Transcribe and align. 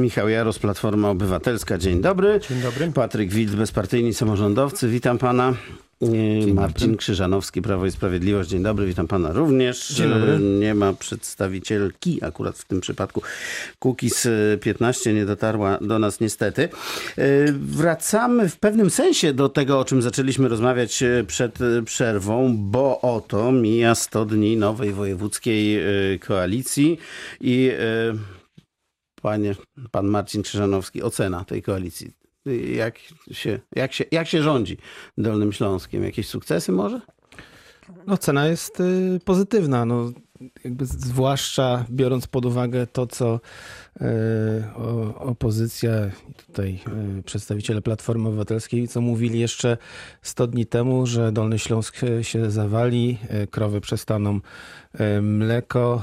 Michał 0.00 0.28
Jaros, 0.28 0.58
Platforma 0.58 1.10
Obywatelska. 1.10 1.78
Dzień 1.78 2.00
dobry. 2.00 2.40
Dzień 2.48 2.60
dobry. 2.60 2.92
Patryk 2.92 3.32
Wild, 3.32 3.54
bezpartyjni 3.54 4.14
samorządowcy. 4.14 4.88
Witam 4.88 5.18
pana. 5.18 5.54
Dzień 6.02 6.52
Marcin 6.52 6.86
dobry. 6.86 6.96
Krzyżanowski, 6.96 7.62
Prawo 7.62 7.86
i 7.86 7.90
Sprawiedliwość. 7.90 8.50
Dzień 8.50 8.62
dobry, 8.62 8.86
witam 8.86 9.08
pana 9.08 9.32
również. 9.32 9.88
Dzień 9.88 10.10
dobry. 10.10 10.38
Nie 10.38 10.74
ma 10.74 10.92
przedstawicielki 10.92 12.24
akurat 12.24 12.58
w 12.58 12.64
tym 12.64 12.80
przypadku. 12.80 13.22
Kukiz 13.78 14.28
15 14.60 15.12
nie 15.12 15.26
dotarła 15.26 15.78
do 15.80 15.98
nas 15.98 16.20
niestety. 16.20 16.68
Wracamy 17.52 18.48
w 18.48 18.56
pewnym 18.56 18.90
sensie 18.90 19.32
do 19.32 19.48
tego, 19.48 19.78
o 19.78 19.84
czym 19.84 20.02
zaczęliśmy 20.02 20.48
rozmawiać 20.48 21.04
przed 21.26 21.58
przerwą, 21.84 22.56
bo 22.56 23.00
oto 23.00 23.52
mija 23.52 23.94
100 23.94 24.24
dni 24.24 24.56
nowej 24.56 24.92
wojewódzkiej 24.92 25.80
koalicji 26.18 26.98
i 27.40 27.72
panie, 29.22 29.54
pan 29.90 30.06
Marcin 30.06 30.42
Krzyżanowski, 30.42 31.02
ocena 31.02 31.44
tej 31.44 31.62
koalicji. 31.62 32.12
Jak 32.74 32.98
się, 33.32 33.60
jak, 33.76 33.92
się, 33.92 34.04
jak 34.12 34.28
się 34.28 34.42
rządzi 34.42 34.76
Dolnym 35.18 35.52
Śląskiem? 35.52 36.04
Jakieś 36.04 36.28
sukcesy 36.28 36.72
może? 36.72 37.00
No, 38.06 38.18
cena 38.18 38.46
jest 38.46 38.80
y, 38.80 39.20
pozytywna. 39.24 39.84
No, 39.84 40.10
jakby 40.64 40.86
zwłaszcza 40.86 41.84
biorąc 41.90 42.26
pod 42.26 42.44
uwagę 42.46 42.86
to, 42.86 43.06
co 43.06 43.40
y, 44.00 44.04
opozycja, 45.18 45.90
tutaj 46.46 46.80
y, 47.18 47.22
przedstawiciele 47.22 47.82
Platformy 47.82 48.28
Obywatelskiej, 48.28 48.88
co 48.88 49.00
mówili 49.00 49.40
jeszcze 49.40 49.76
100 50.22 50.46
dni 50.46 50.66
temu, 50.66 51.06
że 51.06 51.32
Dolny 51.32 51.58
Śląsk 51.58 51.96
się 52.22 52.50
zawali, 52.50 53.18
krowy 53.50 53.80
przestaną 53.80 54.40
mleko 55.22 56.02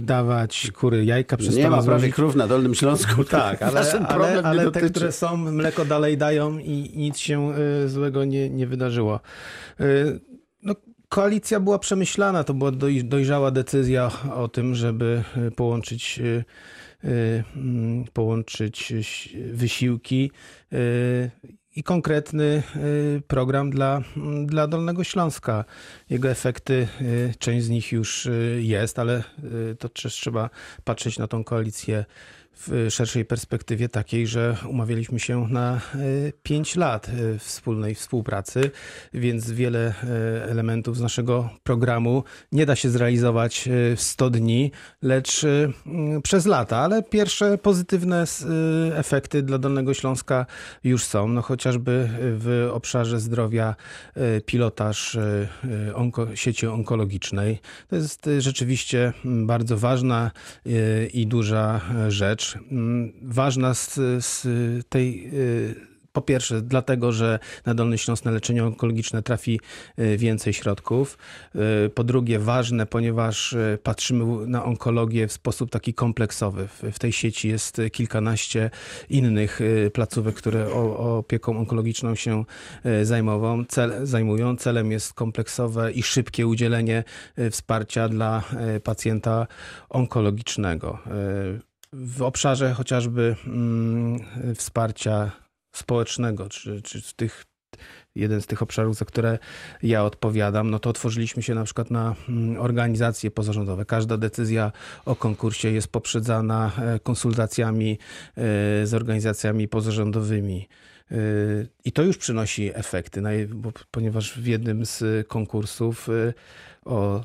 dawać, 0.00 0.70
kury 0.74 1.04
jajka 1.04 1.36
przestaną 1.36 1.62
Nie 1.62 1.70
ma 1.70 1.82
prawie 1.82 2.12
krów 2.12 2.36
na 2.36 2.46
Dolnym 2.46 2.74
Śląsku. 2.74 3.24
Tak, 3.36 3.62
ale, 3.62 3.80
ale, 4.08 4.42
ale 4.42 4.70
te, 4.70 4.90
które 4.90 5.12
są, 5.12 5.36
mleko 5.36 5.84
dalej 5.84 6.18
dają 6.18 6.58
i 6.58 6.92
nic 6.96 7.18
się 7.18 7.52
złego 7.86 8.24
nie, 8.24 8.50
nie 8.50 8.66
wydarzyło. 8.66 9.20
Koalicja 11.08 11.60
była 11.60 11.78
przemyślana, 11.78 12.44
to 12.44 12.54
była 12.54 12.70
dojrzała 13.04 13.50
decyzja 13.50 14.10
o 14.34 14.48
tym, 14.48 14.74
żeby 14.74 15.22
e, 15.36 15.50
połączyć, 15.50 16.20
e, 16.20 16.44
e, 17.04 17.44
mm, 17.56 18.04
połączyć 18.12 18.92
wysiłki 19.52 20.30
i 21.76 21.82
konkretny 21.82 22.62
program 23.26 23.70
dla, 23.70 24.02
dla 24.46 24.66
Dolnego 24.66 25.04
Śląska. 25.04 25.64
Jego 26.10 26.30
efekty, 26.30 26.88
część 27.38 27.66
z 27.66 27.68
nich 27.68 27.92
już 27.92 28.28
jest, 28.58 28.98
ale 28.98 29.22
to 29.78 29.88
też 29.88 30.14
trzeba 30.14 30.50
patrzeć 30.84 31.18
na 31.18 31.26
tą 31.26 31.44
koalicję 31.44 32.04
w 32.58 32.86
szerszej 32.90 33.24
perspektywie 33.24 33.88
takiej, 33.88 34.26
że 34.26 34.56
umawialiśmy 34.68 35.20
się 35.20 35.48
na 35.48 35.80
5 36.42 36.76
e, 36.76 36.80
lat 36.80 37.08
e, 37.08 37.38
wspólnej 37.38 37.94
współpracy, 37.94 38.70
więc 39.14 39.50
wiele 39.50 39.88
e, 39.88 40.44
elementów 40.44 40.96
z 40.96 41.00
naszego 41.00 41.50
programu 41.62 42.24
nie 42.52 42.66
da 42.66 42.76
się 42.76 42.90
zrealizować 42.90 43.68
w 43.96 44.00
100 44.00 44.30
dni, 44.30 44.70
lecz 45.02 45.46
przez 46.22 46.46
lata, 46.46 46.78
ale 46.78 47.02
pierwsze 47.02 47.58
pozytywne 47.58 48.24
efekty 48.94 49.42
dla 49.42 49.58
Dolnego 49.58 49.94
Śląska 49.94 50.46
już 50.84 51.04
są, 51.04 51.28
no 51.28 51.42
chociażby 51.42 52.08
w 52.20 52.70
obszarze 52.72 53.20
zdrowia 53.20 53.74
pilotaż 54.46 55.18
onko, 55.94 56.36
sieci 56.36 56.66
onkologicznej. 56.66 57.60
To 57.88 57.96
jest 57.96 58.28
rzeczywiście 58.38 59.12
bardzo 59.24 59.78
ważna 59.78 60.30
i 61.12 61.26
duża 61.26 61.80
rzecz 62.08 62.45
mm, 62.54 63.12
ważna 63.22 63.74
z, 63.74 63.94
z 64.24 64.42
tej 64.88 65.30
y, 65.34 65.96
po 66.16 66.22
pierwsze, 66.22 66.62
dlatego, 66.62 67.12
że 67.12 67.38
na 67.66 67.74
Dolny 67.74 67.98
Śląsk 67.98 68.24
na 68.24 68.30
leczenie 68.30 68.64
onkologiczne 68.64 69.22
trafi 69.22 69.60
y, 69.98 70.16
więcej 70.16 70.52
środków. 70.52 71.18
Y, 71.86 71.90
po 71.90 72.04
drugie, 72.04 72.38
ważne, 72.38 72.86
ponieważ 72.86 73.56
patrzymy 73.82 74.46
na 74.46 74.64
onkologię 74.64 75.28
w 75.28 75.32
sposób 75.32 75.70
taki 75.70 75.94
kompleksowy. 75.94 76.68
W 76.92 76.98
tej 76.98 77.12
sieci 77.12 77.48
jest 77.48 77.80
kilkanaście 77.92 78.70
innych 79.10 79.60
placówek, 79.92 80.34
które 80.34 80.72
opieką 80.72 81.58
onkologiczną 81.58 82.14
się 82.14 82.44
zajmową, 83.02 83.64
cel, 83.64 83.92
zajmują. 84.02 84.56
Celem 84.56 84.92
jest 84.92 85.12
kompleksowe 85.12 85.92
i 85.92 86.02
szybkie 86.02 86.46
udzielenie 86.46 87.04
wsparcia 87.50 88.08
dla 88.08 88.42
pacjenta 88.84 89.46
onkologicznego 89.88 90.98
w 91.92 92.22
obszarze 92.22 92.74
chociażby 92.74 93.36
mm, 93.46 94.18
wsparcia 94.54 95.30
społecznego, 95.72 96.48
czy, 96.48 96.82
czy 96.82 97.14
tych 97.16 97.44
jeden 98.14 98.40
z 98.42 98.46
tych 98.46 98.62
obszarów, 98.62 98.96
za 98.96 99.04
które 99.04 99.38
ja 99.82 100.04
odpowiadam, 100.04 100.70
no 100.70 100.78
to 100.78 100.90
otworzyliśmy 100.90 101.42
się 101.42 101.54
na 101.54 101.64
przykład 101.64 101.90
na 101.90 102.14
mm, 102.28 102.60
organizacje 102.60 103.30
pozarządowe. 103.30 103.84
Każda 103.84 104.16
decyzja 104.16 104.72
o 105.04 105.16
konkursie 105.16 105.70
jest 105.70 105.88
poprzedzana 105.88 106.72
e, 106.78 107.00
konsultacjami 107.00 107.92
e, 107.92 107.96
z 108.86 108.94
organizacjami 108.94 109.68
pozarządowymi. 109.68 110.68
E, 111.10 111.16
I 111.84 111.92
to 111.92 112.02
już 112.02 112.18
przynosi 112.18 112.70
efekty, 112.74 113.22
ponieważ 113.90 114.38
w 114.38 114.46
jednym 114.46 114.86
z 114.86 115.28
konkursów 115.28 116.08
o 116.84 117.24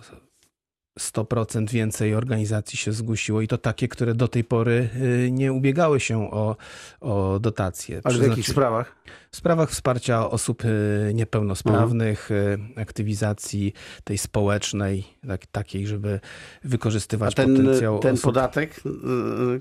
100% 0.99 1.69
więcej 1.69 2.15
organizacji 2.15 2.77
się 2.77 2.91
zgłosiło 2.91 3.41
i 3.41 3.47
to 3.47 3.57
takie, 3.57 3.87
które 3.87 4.15
do 4.15 4.27
tej 4.27 4.43
pory 4.43 4.89
y, 5.25 5.31
nie 5.31 5.53
ubiegały 5.53 5.99
się 5.99 6.31
o, 6.31 6.55
o 7.01 7.39
dotacje. 7.39 8.01
Ale 8.03 8.17
w 8.17 8.27
jakich 8.27 8.47
sprawach? 8.47 8.95
W 9.31 9.35
sprawach 9.35 9.69
wsparcia 9.69 10.29
osób 10.29 10.65
y, 10.65 11.11
niepełnosprawnych, 11.13 12.31
mhm. 12.31 12.73
aktywizacji 12.75 13.73
tej 14.03 14.17
społecznej, 14.17 15.03
tak, 15.27 15.45
takiej, 15.45 15.87
żeby 15.87 16.19
wykorzystywać 16.63 17.35
ten, 17.35 17.57
potencjał 17.57 17.99
ten 17.99 18.13
osób... 18.13 18.23
podatek 18.23 18.81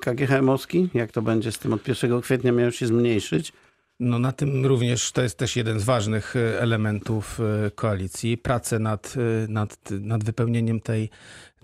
KGHM-owski, 0.01 0.89
jak 0.95 1.13
to 1.13 1.23
będzie 1.23 1.53
z 1.53 1.59
tym 1.59 1.73
od 1.73 1.89
1 1.89 2.21
kwietnia 2.21 2.53
miał 2.53 2.73
się 2.73 2.87
zmniejszyć? 2.87 3.53
No 4.01 4.19
na 4.19 4.33
tym 4.33 4.67
również 4.67 5.13
to 5.13 5.23
jest 5.23 5.39
też 5.39 5.57
jeden 5.57 5.81
z 5.81 5.85
ważnych 5.85 6.37
e, 6.37 6.61
elementów 6.61 7.41
e, 7.41 7.71
koalicji. 7.71 8.39
Prace 8.39 8.79
nad, 8.79 9.15
e, 9.17 9.49
nad, 9.49 9.91
nad 9.91 10.25
wypełnieniem 10.25 10.81
tej, 10.81 11.11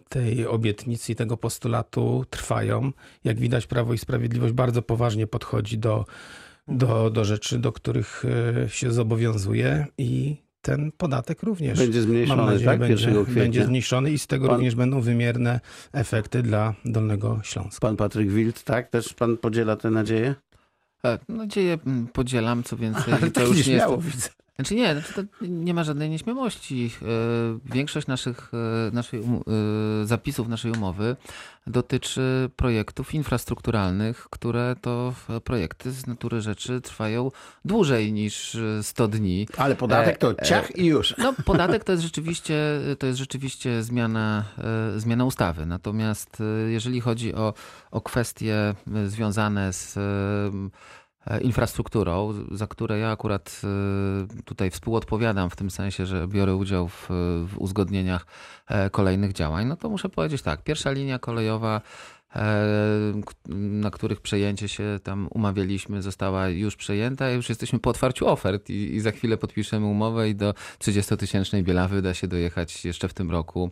tej 0.08 0.46
obietnicy 0.46 1.12
i 1.12 1.16
tego 1.16 1.36
postulatu 1.36 2.24
trwają. 2.30 2.92
Jak 3.24 3.38
widać, 3.38 3.66
Prawo 3.66 3.94
i 3.94 3.98
Sprawiedliwość 3.98 4.54
bardzo 4.54 4.82
poważnie 4.82 5.26
podchodzi 5.26 5.78
do, 5.78 6.04
do, 6.68 7.10
do 7.10 7.24
rzeczy, 7.24 7.58
do 7.58 7.72
których 7.72 8.24
się 8.68 8.92
zobowiązuje 8.92 9.86
i 9.98 10.36
ten 10.66 10.92
podatek 10.96 11.42
również 11.42 11.78
będzie 11.78 12.02
zmniejszony, 12.02 12.42
mam 12.42 12.52
nadzieję, 12.52 12.70
tak? 12.70 12.78
będzie, 12.78 13.24
będzie 13.34 13.64
zmniejszony 13.64 14.10
i 14.10 14.18
z 14.18 14.26
tego 14.26 14.46
pan... 14.46 14.56
również 14.56 14.74
będą 14.74 15.00
wymierne 15.00 15.60
efekty 15.92 16.42
dla 16.42 16.74
Dolnego 16.84 17.40
Śląska. 17.42 17.80
Pan 17.80 17.96
Patryk 17.96 18.30
Wild, 18.30 18.64
tak? 18.64 18.90
Też 18.90 19.14
pan 19.14 19.36
podziela 19.36 19.76
te 19.76 19.90
nadzieje? 19.90 20.34
Tak, 21.02 21.20
nadzieję 21.28 21.78
podzielam, 22.12 22.62
co 22.62 22.76
więcej. 22.76 23.14
Ale 23.14 23.30
to 23.30 23.46
już 23.46 23.66
nie 23.66 23.72
jest... 23.72 23.86
widzę. 24.00 24.28
Znaczy 24.56 24.74
nie, 24.74 24.92
znaczy 24.92 25.12
to 25.12 25.22
nie 25.48 25.74
ma 25.74 25.84
żadnej 25.84 26.10
nieśmiałości. 26.10 26.90
E, 27.02 27.06
większość 27.74 28.06
naszych 28.06 28.50
e, 28.54 28.90
naszej, 28.92 29.20
e, 29.20 30.06
zapisów 30.06 30.48
naszej 30.48 30.72
umowy 30.72 31.16
dotyczy 31.66 32.50
projektów 32.56 33.14
infrastrukturalnych, 33.14 34.26
które 34.30 34.76
to 34.80 35.14
projekty 35.44 35.92
z 35.92 36.06
natury 36.06 36.40
rzeczy 36.40 36.80
trwają 36.80 37.30
dłużej 37.64 38.12
niż 38.12 38.56
100 38.82 39.08
dni. 39.08 39.48
Ale 39.56 39.76
podatek 39.76 40.18
to 40.18 40.34
ciach 40.34 40.76
i 40.76 40.86
już. 40.86 41.14
No 41.18 41.34
podatek 41.44 41.84
to 41.84 41.92
jest 41.92 42.04
rzeczywiście, 42.04 42.80
to 42.98 43.06
jest 43.06 43.18
rzeczywiście 43.18 43.82
zmiana, 43.82 44.44
zmiana 44.96 45.24
ustawy. 45.24 45.66
Natomiast 45.66 46.42
jeżeli 46.68 47.00
chodzi 47.00 47.34
o, 47.34 47.54
o 47.90 48.00
kwestie 48.00 48.74
związane 49.06 49.72
z 49.72 49.98
infrastrukturą, 51.40 52.34
za 52.50 52.66
które 52.66 52.98
ja 52.98 53.10
akurat 53.10 53.60
e, 53.64 54.42
tutaj 54.42 54.70
współodpowiadam 54.70 55.50
w 55.50 55.56
tym 55.56 55.70
sensie, 55.70 56.06
że 56.06 56.28
biorę 56.28 56.56
udział 56.56 56.88
w, 56.88 57.06
w 57.48 57.58
uzgodnieniach 57.58 58.26
e, 58.68 58.90
kolejnych 58.90 59.32
działań, 59.32 59.66
no 59.66 59.76
to 59.76 59.88
muszę 59.88 60.08
powiedzieć 60.08 60.42
tak, 60.42 60.62
pierwsza 60.62 60.90
linia 60.90 61.18
kolejowa 61.18 61.80
na 63.48 63.90
których 63.90 64.20
przejęcie 64.20 64.68
się 64.68 64.98
tam 65.02 65.28
umawialiśmy, 65.30 66.02
została 66.02 66.48
już 66.48 66.76
przejęta. 66.76 67.30
Już 67.30 67.48
jesteśmy 67.48 67.78
po 67.78 67.90
otwarciu 67.90 68.28
ofert 68.28 68.70
i, 68.70 68.94
i 68.94 69.00
za 69.00 69.12
chwilę 69.12 69.36
podpiszemy 69.36 69.86
umowę 69.86 70.28
i 70.28 70.34
do 70.34 70.54
30-tysięcznej 70.78 71.62
Bielawy 71.62 72.02
da 72.02 72.14
się 72.14 72.28
dojechać 72.28 72.84
jeszcze 72.84 73.08
w 73.08 73.14
tym 73.14 73.30
roku 73.30 73.70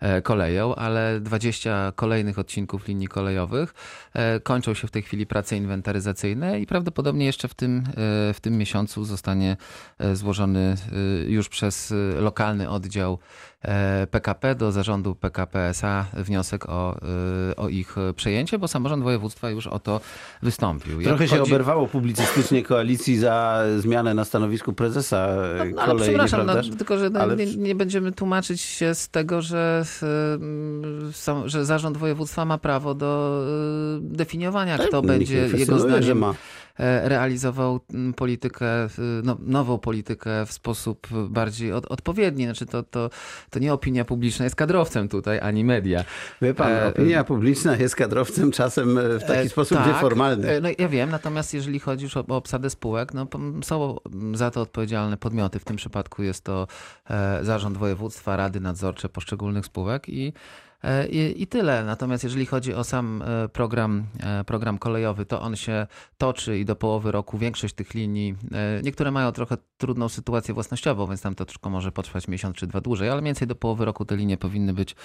e, 0.00 0.22
koleją, 0.22 0.74
ale 0.74 1.20
20 1.20 1.92
kolejnych 1.96 2.38
odcinków 2.38 2.88
linii 2.88 3.08
kolejowych 3.08 3.74
e, 4.12 4.40
kończą 4.40 4.74
się 4.74 4.88
w 4.88 4.90
tej 4.90 5.02
chwili 5.02 5.26
prace 5.26 5.56
inwentaryzacyjne 5.56 6.60
i 6.60 6.66
prawdopodobnie 6.66 7.26
jeszcze 7.26 7.48
w 7.48 7.54
tym, 7.54 7.78
e, 7.78 8.34
w 8.34 8.38
tym 8.40 8.58
miesiącu 8.58 9.04
zostanie 9.04 9.56
złożony 10.12 10.76
już 11.26 11.48
przez 11.48 11.94
lokalny 12.20 12.70
oddział 12.70 13.18
PKP 14.10 14.54
do 14.54 14.72
zarządu 14.72 15.14
PKP 15.14 15.68
SA 15.68 16.06
wniosek 16.12 16.68
o, 16.68 17.00
o 17.56 17.68
ich 17.68 17.96
przejęcie, 18.12 18.58
bo 18.58 18.68
samorząd 18.68 19.02
województwa 19.02 19.50
już 19.50 19.66
o 19.66 19.78
to 19.78 20.00
wystąpił. 20.42 21.02
Trochę 21.02 21.28
się 21.28 21.42
oberwało 21.42 21.86
publicystycznie 21.86 22.62
koalicji 22.62 23.18
za 23.18 23.62
zmianę 23.78 24.14
na 24.14 24.24
stanowisku 24.24 24.72
prezesa 24.72 25.36
no, 25.58 25.64
no, 25.64 25.82
ale 25.82 26.02
przepraszam, 26.02 26.46
no, 26.46 26.54
tylko 26.78 26.98
że 26.98 27.10
no, 27.10 27.20
ale... 27.20 27.36
nie, 27.36 27.46
nie, 27.56 27.74
będziemy 27.74 28.12
tłumaczyć 28.12 28.60
się 28.60 28.94
z 28.94 29.08
tego, 29.08 29.42
że, 29.42 29.84
że 31.44 31.64
zarząd 31.64 31.96
województwa 31.96 32.44
ma 32.44 32.58
prawo 32.58 32.94
do 32.94 33.42
definiowania, 34.00 34.78
tak, 34.78 34.88
kto 34.88 35.02
będzie 35.02 35.48
jego 35.56 35.78
zdaniem 35.78 36.24
E, 36.24 36.34
realizował 36.78 37.80
mm, 37.94 38.14
politykę, 38.14 38.66
no, 39.22 39.36
nową 39.40 39.78
politykę 39.78 40.46
w 40.46 40.52
sposób 40.52 41.08
bardziej 41.28 41.72
od, 41.72 41.86
odpowiedni. 41.86 42.44
Znaczy 42.44 42.66
to, 42.66 42.82
to, 42.82 43.10
to 43.50 43.58
nie 43.58 43.72
opinia 43.72 44.04
publiczna 44.04 44.44
jest 44.44 44.56
kadrowcem 44.56 45.08
tutaj, 45.08 45.40
ani 45.40 45.64
media. 45.64 46.04
Wie 46.42 46.54
pan, 46.54 46.72
e, 46.72 46.86
opinia 46.86 47.24
publiczna 47.24 47.76
jest 47.76 47.96
kadrowcem 47.96 48.50
czasem 48.50 48.98
w 49.18 49.24
taki 49.26 49.46
e, 49.46 49.48
sposób 49.48 49.78
tak, 49.78 49.86
nieformalny. 49.86 50.60
No 50.60 50.68
ja 50.78 50.88
wiem, 50.88 51.10
natomiast 51.10 51.54
jeżeli 51.54 51.80
chodzi 51.80 52.04
już 52.04 52.16
o, 52.16 52.24
o 52.28 52.36
obsadę 52.36 52.70
spółek, 52.70 53.14
no 53.14 53.26
są 53.64 53.96
za 54.34 54.50
to 54.50 54.60
odpowiedzialne 54.60 55.16
podmioty. 55.16 55.58
W 55.58 55.64
tym 55.64 55.76
przypadku 55.76 56.22
jest 56.22 56.44
to 56.44 56.66
zarząd 57.42 57.76
województwa, 57.76 58.36
rady 58.36 58.60
nadzorcze 58.60 59.08
poszczególnych 59.08 59.66
spółek 59.66 60.08
i 60.08 60.32
E, 60.73 60.73
I, 61.10 61.42
I, 61.42 61.46
tyle. 61.46 61.84
Natomiast 61.84 62.24
jeżeli 62.24 62.46
chodzi 62.46 62.74
o 62.74 62.84
sam 62.84 63.22
e, 63.22 63.48
program, 63.48 64.06
e, 64.20 64.44
program 64.44 64.78
kolejowy, 64.78 65.26
to 65.26 65.40
on 65.40 65.56
się 65.56 65.86
toczy 66.18 66.58
i 66.58 66.64
do 66.64 66.76
połowy 66.76 67.12
roku 67.12 67.38
większość 67.38 67.74
tych 67.74 67.94
linii, 67.94 68.34
niektóre 68.82 69.10
mają 69.10 69.32
trochę 69.32 69.56
trudną 69.78 70.08
sytuację 70.08 70.54
własnościową, 70.54 71.06
więc 71.06 71.22
tam 71.22 71.34
to 71.34 71.44
tylko 71.44 71.70
może 71.70 71.92
potrwać 71.92 72.28
miesiąc 72.28 72.56
czy 72.56 72.66
dwa 72.66 72.80
dłużej, 72.80 73.10
ale 73.10 73.20
mniej 73.20 73.28
więcej 73.28 73.48
do 73.48 73.54
połowy 73.54 73.84
roku 73.84 74.04
te 74.04 74.16
linie 74.16 74.36
powinny 74.36 74.72
być 74.72 74.96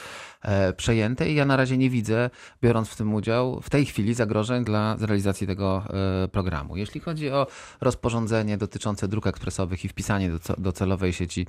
przejęte 0.78 1.30
i 1.30 1.36
ja 1.36 1.46
na 1.46 1.56
razie 1.56 1.78
nie 1.78 1.90
widzę, 1.90 2.30
biorąc 2.62 2.90
w 2.90 2.96
tym 2.96 3.14
udział, 3.14 3.62
w 3.62 3.70
tej 3.70 3.86
chwili 3.86 4.14
zagrożeń 4.14 4.64
dla 4.64 4.96
realizacji 5.00 5.48
tego 5.48 5.84
programu. 6.32 6.78
Jeśli 6.78 7.02
chodzi 7.02 7.30
o 7.30 7.48
rozporządzenie 7.82 8.58
dotyczące 8.58 9.08
dróg 9.08 9.28
ekspresowych 9.28 9.86
i 9.86 9.88
wpisanie 9.88 10.30
do, 10.30 10.40
do 10.58 10.72
celowej 10.72 11.14
sieci 11.14 11.48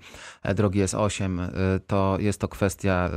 drogi 0.54 0.82
S8, 0.82 1.48
to 1.86 2.16
jest 2.20 2.40
to 2.40 2.48
kwestia 2.48 3.10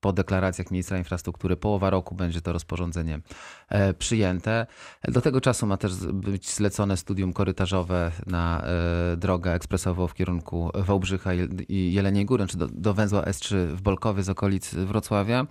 pod 0.00 0.17
deklaracjach 0.18 0.70
ministra 0.70 0.98
infrastruktury 0.98 1.56
połowa 1.56 1.90
roku 1.90 2.14
będzie 2.14 2.40
to 2.40 2.52
rozporządzenie 2.52 3.20
e, 3.68 3.94
przyjęte. 3.94 4.66
Do 5.08 5.20
tego 5.20 5.40
czasu 5.40 5.66
ma 5.66 5.76
też 5.76 5.92
być 6.12 6.50
zlecone 6.50 6.96
studium 6.96 7.32
korytarzowe 7.32 8.12
na 8.26 8.62
e, 8.62 9.16
drogę 9.16 9.54
ekspresową 9.54 10.06
w 10.06 10.14
kierunku 10.14 10.70
Wałbrzycha 10.74 11.30
i 11.68 11.92
Jeleniej 11.92 12.24
Góry, 12.24 12.46
czy 12.46 12.58
do, 12.58 12.68
do 12.68 12.94
węzła 12.94 13.22
S3 13.22 13.66
w 13.66 13.82
Bolkowie 13.82 14.22
z 14.22 14.28
okolic 14.28 14.74
Wrocławia. 14.74 15.46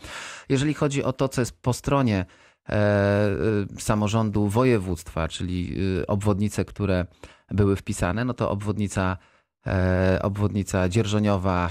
Jeżeli 0.49 0.73
chodzi 0.73 1.03
o 1.03 1.13
to, 1.13 1.29
co 1.29 1.41
jest 1.41 1.61
po 1.61 1.73
stronie 1.73 2.25
e, 2.69 3.29
samorządu 3.79 4.47
województwa, 4.47 5.27
czyli 5.27 5.75
obwodnice, 6.07 6.65
które 6.65 7.05
były 7.51 7.75
wpisane, 7.75 8.25
no 8.25 8.33
to 8.33 8.51
obwodnica 8.51 9.17
obwodnica 10.21 10.89
dzierżoniowa, 10.89 11.69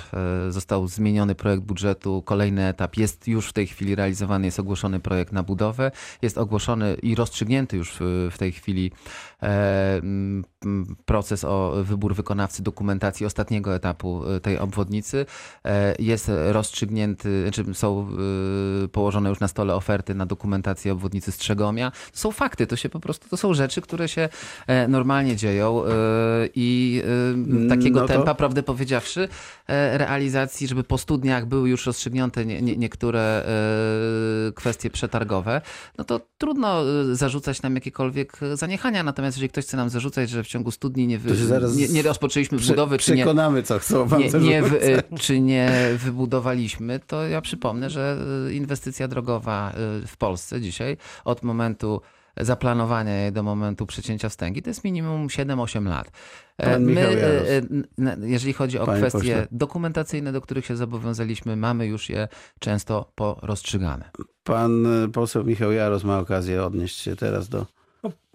e, 0.49 0.53
został 0.53 0.89
zmieniony 0.89 1.35
projekt 1.35 1.63
budżetu, 1.63 2.23
kolejny 2.23 2.67
etap 2.67 2.97
jest 2.97 3.29
już 3.29 3.49
w 3.49 3.53
tej 3.53 3.67
chwili 3.67 3.95
realizowany, 3.95 4.47
jest 4.47 4.61
ogłoszony 4.61 5.01
projekt 5.01 5.33
na 5.33 5.43
budowę, 5.43 5.91
jest 6.23 6.39
ogłoszony 6.39 6.95
i 7.03 7.15
rozstrzygnięty 7.15 7.77
już 7.77 7.97
w 8.31 8.35
tej 8.39 8.53
chwili 8.53 8.93
e, 9.43 10.01
proces 11.05 11.45
o 11.45 11.73
wybór 11.85 12.15
wykonawcy 12.15 12.63
dokumentacji 12.63 13.27
ostatniego 13.27 13.75
etapu 13.75 14.23
tej 14.43 14.59
obwodnicy. 14.59 15.27
Jest 15.99 16.31
rozstrzygnięty, 16.49 17.43
znaczy 17.43 17.75
są 17.75 18.09
położone 18.93 19.29
już 19.29 19.41
na 19.41 19.49
stole 19.49 19.75
oferty 19.75 20.15
na 20.15 20.27
dokumentację 20.27 20.93
obwodnicy 20.93 21.33
Strzegomia. 21.33 21.91
To 21.91 22.19
są 22.19 22.33
fakty, 22.33 22.67
to 22.67 22.77
się 22.77 22.89
po 22.89 23.01
prostu, 23.01 23.29
to 23.29 23.37
są 23.37 23.55
rzeczy, 23.55 23.81
które 23.81 24.09
się 24.09 24.29
normalnie 24.89 25.37
dzieją 25.37 25.83
i 26.55 27.03
takie 27.69 27.86
takiego 27.87 28.01
no 28.01 28.07
to... 28.07 28.15
tempa, 28.15 28.35
prawdę 28.35 28.63
powiedziawszy, 28.63 29.29
e, 29.69 29.99
realizacji, 29.99 30.69
żeby 30.69 30.85
po 30.85 30.99
studniach 30.99 31.47
były 31.47 31.69
już 31.69 31.87
rozstrzygnięte 31.87 32.47
nie, 32.47 32.63
nie, 32.63 32.77
niektóre 32.77 33.47
e, 34.49 34.53
kwestie 34.53 34.91
przetargowe, 34.91 35.61
no 35.99 36.05
to 36.05 36.21
trudno 36.39 36.83
e, 36.83 37.15
zarzucać 37.15 37.63
nam 37.63 37.75
jakiekolwiek 37.75 38.41
zaniechania. 38.55 39.03
Natomiast 39.03 39.37
jeżeli 39.37 39.49
ktoś 39.49 39.65
chce 39.65 39.77
nam 39.77 39.91
zarzucać, 39.91 40.31
że 40.31 40.43
w 40.43 40.47
ciągu 40.47 40.71
studni 40.71 41.07
nie, 41.07 41.19
wy, 41.19 41.33
nie, 41.77 41.89
nie 41.89 42.03
rozpoczęliśmy 42.03 42.59
prze, 42.59 42.73
budowy, 42.73 42.99
czy 42.99 43.17
nie, 43.17 43.27
co 43.65 43.79
chcą 43.79 44.07
wam 44.07 44.21
nie, 44.21 44.31
nie 44.41 44.63
wy, 44.63 45.03
czy 45.21 45.41
nie 45.41 45.91
wybudowaliśmy, 45.99 47.01
to 47.07 47.29
ja 47.29 47.41
przypomnę, 47.41 47.91
że 47.91 48.19
inwestycja 48.53 49.09
drogowa 49.09 49.73
w 50.07 50.17
Polsce 50.17 50.61
dzisiaj 50.61 50.97
od 51.25 51.43
momentu 51.43 52.01
zaplanowania 52.41 53.15
jej 53.15 53.33
do 53.33 53.43
momentu 53.43 53.87
przecięcia 53.87 54.29
wstęgi, 54.29 54.63
to 54.63 54.71
jest 54.71 54.85
minimum 54.85 55.27
7-8 55.27 55.89
lat. 55.89 56.11
E, 56.59 56.79
my, 56.79 57.01
e, 57.01 57.57
e, 57.59 58.17
jeżeli 58.21 58.53
chodzi 58.53 58.79
o 58.79 58.87
Panie 58.87 58.99
kwestie 58.99 59.19
pośle. 59.19 59.47
dokumentacyjne, 59.51 60.33
do 60.33 60.41
których 60.41 60.67
się 60.67 60.77
zobowiązaliśmy, 60.77 61.57
mamy 61.57 61.87
już 61.87 62.09
je 62.09 62.29
często 62.59 63.13
porozstrzygane. 63.15 64.11
Pan 64.45 64.87
poseł 65.13 65.45
Michał 65.45 65.73
Jaros 65.73 66.05
ma 66.05 66.19
okazję 66.19 66.65
odnieść 66.65 66.99
się 66.99 67.17
teraz 67.17 67.49
do 67.49 67.67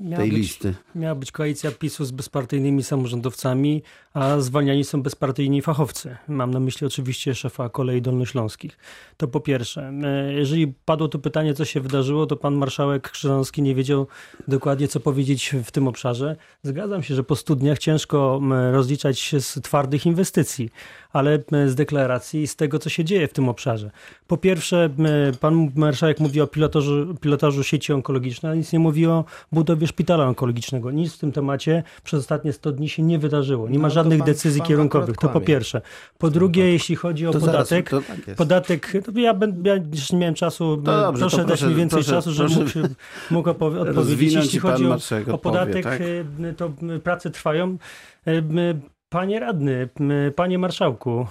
no, 0.01 0.17
tej 0.17 0.29
być, 0.29 0.37
listy. 0.37 0.73
Miała 0.95 1.15
być 1.15 1.31
koalicja 1.31 1.71
PiSu 1.71 2.05
z 2.05 2.11
bezpartyjnymi 2.11 2.83
samorządowcami, 2.83 3.83
a 4.13 4.39
zwalniani 4.39 4.83
są 4.83 5.01
bezpartyjni 5.01 5.61
fachowcy. 5.61 6.17
Mam 6.27 6.51
na 6.51 6.59
myśli 6.59 6.87
oczywiście 6.87 7.35
szefa 7.35 7.69
kolei 7.69 8.01
dolnośląskich. 8.01 8.77
To 9.17 9.27
po 9.27 9.39
pierwsze. 9.39 9.93
Jeżeli 10.29 10.67
padło 10.67 11.07
tu 11.07 11.19
pytanie, 11.19 11.53
co 11.53 11.65
się 11.65 11.81
wydarzyło, 11.81 12.25
to 12.25 12.35
pan 12.35 12.55
marszałek 12.55 13.11
Krzyżanowski 13.11 13.61
nie 13.61 13.75
wiedział 13.75 14.07
dokładnie, 14.47 14.87
co 14.87 14.99
powiedzieć 14.99 15.55
w 15.63 15.71
tym 15.71 15.87
obszarze. 15.87 16.35
Zgadzam 16.63 17.03
się, 17.03 17.15
że 17.15 17.23
po 17.23 17.35
studniach 17.35 17.79
ciężko 17.79 18.41
rozliczać 18.71 19.19
się 19.19 19.41
z 19.41 19.53
twardych 19.53 20.05
inwestycji, 20.05 20.69
ale 21.13 21.43
z 21.67 21.75
deklaracji 21.75 22.41
i 22.41 22.47
z 22.47 22.55
tego, 22.55 22.79
co 22.79 22.89
się 22.89 23.03
dzieje 23.03 23.27
w 23.27 23.33
tym 23.33 23.49
obszarze. 23.49 23.91
Po 24.27 24.37
pierwsze, 24.37 24.89
pan 25.39 25.71
marszałek 25.75 26.19
mówi 26.19 26.41
o 26.41 26.47
pilotażu, 26.47 27.15
pilotażu 27.21 27.63
sieci 27.63 27.93
onkologicznej, 27.93 28.49
ale 28.49 28.57
nic 28.57 28.73
nie 28.73 28.79
mówi 28.79 29.05
o 29.05 29.25
budowie 29.51 29.87
szpitala 29.91 30.25
onkologicznego. 30.27 30.91
Nic 30.91 31.13
w 31.13 31.17
tym 31.17 31.31
temacie 31.31 31.83
przez 32.03 32.19
ostatnie 32.19 32.53
100 32.53 32.71
dni 32.71 32.89
się 32.89 33.03
nie 33.03 33.19
wydarzyło. 33.19 33.69
Nie 33.69 33.77
no, 33.77 33.81
ma 33.81 33.89
żadnych 33.89 34.23
decyzji 34.23 34.61
pan 34.61 34.67
kierunkowych. 34.67 35.17
To 35.17 35.29
po 35.29 35.41
pierwsze. 35.41 35.81
Po 36.17 36.29
drugie, 36.29 36.71
jeśli 36.71 36.95
chodzi 36.95 37.27
o 37.27 37.31
to 37.31 37.39
podatek, 37.39 37.89
zaraz, 37.89 38.05
tak 38.07 38.35
podatek, 38.35 38.93
to 39.05 39.19
ja, 39.19 39.33
ben, 39.33 39.63
ja 39.65 39.77
nie 40.13 40.19
miałem 40.19 40.35
czasu, 40.35 40.77
dobrze, 40.77 41.19
proszę 41.19 41.37
dać 41.37 41.47
proszę, 41.47 41.67
mi 41.67 41.75
więcej 41.75 41.97
proszę, 41.97 42.11
czasu, 42.11 42.31
żebym 42.31 42.53
mógł, 42.53 42.69
mógł 43.31 43.49
odpowiedzieć. 43.89 44.33
Jeśli 44.33 44.59
chodzi 44.59 44.85
o, 44.85 44.97
o 45.31 45.37
podatek, 45.37 45.83
tak? 45.83 46.01
Y, 46.01 46.25
to 46.57 46.71
prace 47.03 47.29
trwają. 47.29 47.77
Panie 49.11 49.39
radny, 49.39 49.89
panie 50.35 50.57
marszałku, 50.57 51.27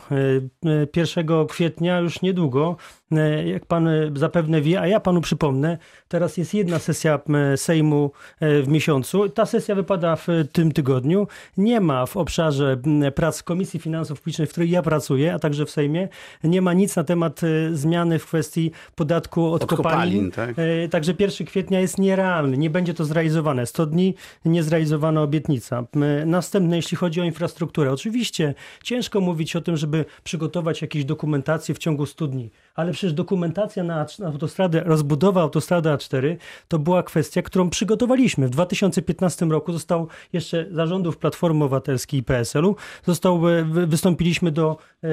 1 0.96 1.30
y, 1.30 1.46
kwietnia 1.46 1.98
już 1.98 2.22
niedługo 2.22 2.76
E, 3.12 3.48
jak 3.48 3.66
pan 3.66 3.88
e, 3.88 4.10
zapewne 4.14 4.60
wie, 4.60 4.80
a 4.80 4.86
ja 4.86 5.00
panu 5.00 5.20
przypomnę, 5.20 5.78
teraz 6.08 6.36
jest 6.36 6.54
jedna 6.54 6.78
sesja 6.78 7.20
Sejmu 7.56 8.10
e, 8.40 8.62
w 8.62 8.68
miesiącu. 8.68 9.28
Ta 9.28 9.46
sesja 9.46 9.74
wypada 9.74 10.16
w 10.16 10.26
tym 10.52 10.72
tygodniu. 10.72 11.26
Nie 11.56 11.80
ma 11.80 12.06
w 12.06 12.16
obszarze 12.16 12.76
prac 13.14 13.42
Komisji 13.42 13.80
Finansów 13.80 14.20
Publicznych, 14.20 14.48
w 14.48 14.52
której 14.52 14.70
ja 14.70 14.82
pracuję, 14.82 15.34
a 15.34 15.38
także 15.38 15.66
w 15.66 15.70
Sejmie, 15.70 16.08
nie 16.44 16.62
ma 16.62 16.72
nic 16.72 16.96
na 16.96 17.04
temat 17.04 17.40
zmiany 17.72 18.18
w 18.18 18.26
kwestii 18.26 18.70
podatku 18.94 19.52
od, 19.52 19.62
od 19.62 19.70
kopalin. 19.70 20.30
kopalin 20.30 20.54
tak? 20.54 20.66
Także 20.90 21.14
1 21.18 21.46
kwietnia 21.46 21.80
jest 21.80 21.98
nierealny. 21.98 22.58
Nie 22.58 22.70
będzie 22.70 22.94
to 22.94 23.04
zrealizowane. 23.04 23.66
100 23.66 23.86
dni 23.86 24.14
niezrealizowana 24.44 25.22
obietnica. 25.22 25.84
Następne, 26.26 26.76
jeśli 26.76 26.96
chodzi 26.96 27.20
o 27.20 27.24
infrastrukturę. 27.24 27.69
Oczywiście 27.78 28.54
ciężko 28.82 29.20
mówić 29.20 29.56
o 29.56 29.60
tym, 29.60 29.76
żeby 29.76 30.04
przygotować 30.24 30.82
jakieś 30.82 31.04
dokumentacje 31.04 31.74
w 31.74 31.78
ciągu 31.78 32.06
100 32.06 32.26
dni 32.26 32.50
ale 32.74 32.92
przecież 32.92 33.12
dokumentacja 33.12 33.84
na, 33.84 34.06
na 34.18 34.26
autostradę, 34.26 34.82
rozbudowa 34.84 35.40
autostrady 35.40 35.88
A4 35.88 36.36
to 36.68 36.78
była 36.78 37.02
kwestia, 37.02 37.42
którą 37.42 37.70
przygotowaliśmy. 37.70 38.46
W 38.46 38.50
2015 38.50 39.46
roku 39.46 39.72
został 39.72 40.08
jeszcze 40.32 40.66
zarządów 40.70 41.18
Platformy 41.18 41.64
Obywatelskiej 41.64 42.20
i 42.20 42.22
PSL-u, 42.22 42.76
został, 43.04 43.48
e, 43.48 43.64
wystąpiliśmy 43.64 44.50
do 44.50 44.76
e, 45.04 45.08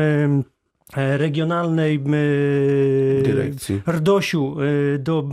E, 0.00 0.42
regionalnej 0.96 2.00
Dyrekcji. 3.22 3.82
RDOŚ-u 3.86 4.56
e, 4.60 4.98
do 4.98 5.28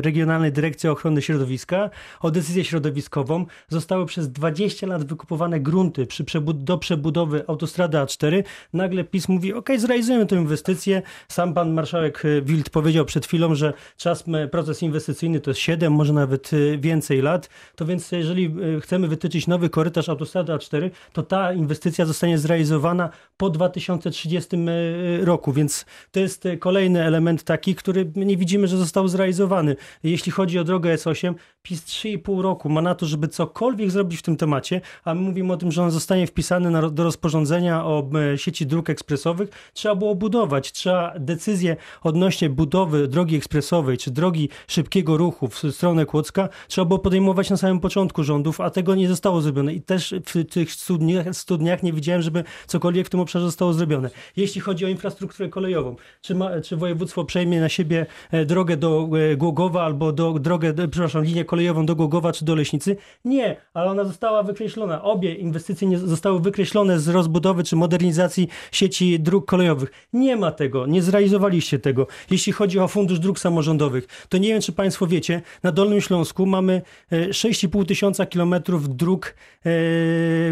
Regionalnej 0.00 0.52
Dyrekcji 0.52 0.88
Ochrony 0.88 1.22
Środowiska 1.22 1.90
o 2.20 2.30
decyzję 2.30 2.64
środowiskową. 2.64 3.46
Zostały 3.68 4.06
przez 4.06 4.32
20 4.32 4.86
lat 4.86 5.04
wykupowane 5.04 5.60
grunty 5.60 6.06
przy 6.06 6.24
przebud 6.24 6.64
do 6.64 6.78
przebudowy 6.78 7.44
autostrady 7.46 7.98
A4. 7.98 8.42
Nagle 8.72 9.04
PiS 9.04 9.28
mówi, 9.28 9.54
ok, 9.54 9.68
zrealizujemy 9.78 10.26
tę 10.26 10.36
inwestycję. 10.36 11.02
Sam 11.28 11.54
pan 11.54 11.72
marszałek 11.72 12.22
e, 12.24 12.42
Wild 12.42 12.70
powiedział 12.70 13.04
przed 13.04 13.26
chwilą, 13.26 13.54
że 13.54 13.72
czas, 13.96 14.24
proces 14.50 14.82
inwestycyjny 14.82 15.40
to 15.40 15.50
jest 15.50 15.60
7, 15.60 15.92
może 15.92 16.12
nawet 16.12 16.50
więcej 16.78 17.22
lat. 17.22 17.48
To 17.76 17.86
więc 17.86 18.12
jeżeli 18.12 18.54
chcemy 18.80 19.08
wytyczyć 19.08 19.46
nowy 19.46 19.70
korytarz 19.70 20.08
autostrady 20.08 20.52
A4, 20.52 20.90
to 21.12 21.22
ta 21.22 21.52
inwestycja 21.52 22.06
zostanie 22.06 22.38
zrealizowana 22.38 23.10
po 23.36 23.50
2030 23.50 24.56
roku 24.56 25.01
roku, 25.20 25.52
więc 25.52 25.86
to 26.10 26.20
jest 26.20 26.48
kolejny 26.58 27.04
element 27.04 27.44
taki, 27.44 27.74
który 27.74 28.12
nie 28.16 28.36
widzimy, 28.36 28.68
że 28.68 28.76
został 28.76 29.08
zrealizowany. 29.08 29.76
Jeśli 30.02 30.32
chodzi 30.32 30.58
o 30.58 30.64
drogę 30.64 30.94
S8, 30.94 31.34
PiS 31.62 31.84
3,5 31.84 32.40
roku 32.40 32.68
ma 32.68 32.82
na 32.82 32.94
to, 32.94 33.06
żeby 33.06 33.28
cokolwiek 33.28 33.90
zrobić 33.90 34.18
w 34.18 34.22
tym 34.22 34.36
temacie, 34.36 34.80
a 35.04 35.14
my 35.14 35.20
mówimy 35.20 35.52
o 35.52 35.56
tym, 35.56 35.72
że 35.72 35.82
on 35.82 35.90
zostanie 35.90 36.26
wpisany 36.26 36.70
na, 36.70 36.90
do 36.90 37.04
rozporządzenia 37.04 37.84
o 37.84 38.10
sieci 38.36 38.66
dróg 38.66 38.90
ekspresowych. 38.90 39.48
Trzeba 39.72 39.94
było 39.94 40.14
budować, 40.14 40.72
trzeba 40.72 41.14
decyzję 41.18 41.76
odnośnie 42.02 42.50
budowy 42.50 43.08
drogi 43.08 43.36
ekspresowej 43.36 43.98
czy 43.98 44.10
drogi 44.10 44.48
szybkiego 44.66 45.16
ruchu 45.16 45.48
w 45.48 45.58
stronę 45.70 46.06
Kłodzka 46.06 46.48
trzeba 46.68 46.84
było 46.84 46.98
podejmować 46.98 47.50
na 47.50 47.56
samym 47.56 47.80
początku 47.80 48.24
rządów, 48.24 48.60
a 48.60 48.70
tego 48.70 48.94
nie 48.94 49.08
zostało 49.08 49.40
zrobione. 49.40 49.74
I 49.74 49.80
też 49.80 50.14
w 50.26 50.44
tych 50.44 50.72
studniach, 50.72 51.26
studniach 51.32 51.82
nie 51.82 51.92
widziałem, 51.92 52.22
żeby 52.22 52.44
cokolwiek 52.66 53.06
w 53.06 53.10
tym 53.10 53.20
obszarze 53.20 53.46
zostało 53.46 53.72
zrobione. 53.72 54.10
Jeśli 54.36 54.60
chodzi 54.60 54.84
o 54.84 54.88
infrastrukturę 54.92 55.48
kolejową, 55.48 55.96
czy, 56.20 56.34
ma, 56.34 56.60
czy 56.60 56.76
województwo 56.76 57.24
przejmie 57.24 57.60
na 57.60 57.68
siebie 57.68 58.06
e, 58.30 58.44
drogę 58.44 58.76
do 58.76 59.08
e, 59.32 59.36
Głogowa 59.36 59.82
albo 59.82 60.12
do 60.12 60.32
drogę, 60.32 60.74
przepraszam, 60.90 61.24
linię 61.24 61.44
kolejową 61.44 61.86
do 61.86 61.96
Głogowa 61.96 62.32
czy 62.32 62.44
do 62.44 62.54
Leśnicy? 62.54 62.96
Nie, 63.24 63.56
ale 63.74 63.90
ona 63.90 64.04
została 64.04 64.42
wykreślona. 64.42 65.02
Obie 65.02 65.34
inwestycje 65.34 65.88
nie 65.88 65.98
zostały 65.98 66.40
wykreślone 66.40 67.00
z 67.00 67.08
rozbudowy 67.08 67.64
czy 67.64 67.76
modernizacji 67.76 68.48
sieci 68.72 69.20
dróg 69.20 69.46
kolejowych. 69.46 69.90
Nie 70.12 70.36
ma 70.36 70.50
tego, 70.50 70.86
nie 70.86 71.02
zrealizowaliście 71.02 71.78
tego. 71.78 72.06
Jeśli 72.30 72.52
chodzi 72.52 72.78
o 72.78 72.88
Fundusz 72.88 73.18
Dróg 73.18 73.38
Samorządowych, 73.38 74.26
to 74.28 74.38
nie 74.38 74.48
wiem, 74.48 74.60
czy 74.60 74.72
Państwo 74.72 75.06
wiecie, 75.06 75.42
na 75.62 75.72
Dolnym 75.72 76.00
Śląsku 76.00 76.46
mamy 76.46 76.82
6,5 77.10 77.82
e, 77.82 77.84
tysiąca 77.84 78.26
kilometrów 78.26 78.96
dróg 78.96 79.34
e, 79.66 79.70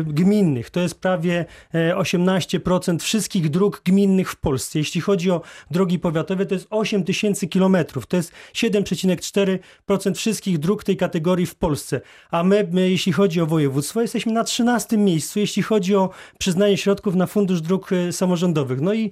gminnych. 0.05 0.71
To 0.71 0.81
jest 0.81 1.01
prawie 1.01 1.45
18% 1.75 2.95
e, 2.95 2.99
wszystkich 2.99 3.51
dróg 3.51 3.83
gminnych 3.85 4.30
w 4.31 4.37
Polsce. 4.37 4.79
Jeśli 4.79 5.01
chodzi 5.01 5.31
o 5.31 5.41
drogi 5.71 5.99
powiatowe, 5.99 6.47
to 6.47 6.55
jest 6.55 6.67
8 6.71 7.05
tysięcy 7.05 7.49
kilometrów. 7.49 8.07
To 8.07 8.17
jest 8.17 8.33
7,4% 8.55 10.15
wszystkich 10.15 10.59
dróg 10.59 10.85
tej 10.85 10.97
kategorii 10.97 11.47
w 11.47 11.55
Polsce. 11.55 12.01
A 12.31 12.43
my, 12.43 12.69
my, 12.73 12.91
jeśli 12.91 13.13
chodzi 13.13 13.41
o 13.41 13.47
województwo, 13.47 14.03
jesteśmy 14.03 14.33
na 14.33 14.45
13 14.45 14.97
miejscu, 14.97 15.39
jeśli 15.39 15.63
chodzi 15.63 15.95
o 15.95 16.11
przyznanie 16.39 16.77
środków 16.77 17.15
na 17.15 17.27
Fundusz 17.27 17.61
Dróg 17.61 17.91
samorządowych. 18.11 18.81
No 18.81 18.95
i 18.95 19.11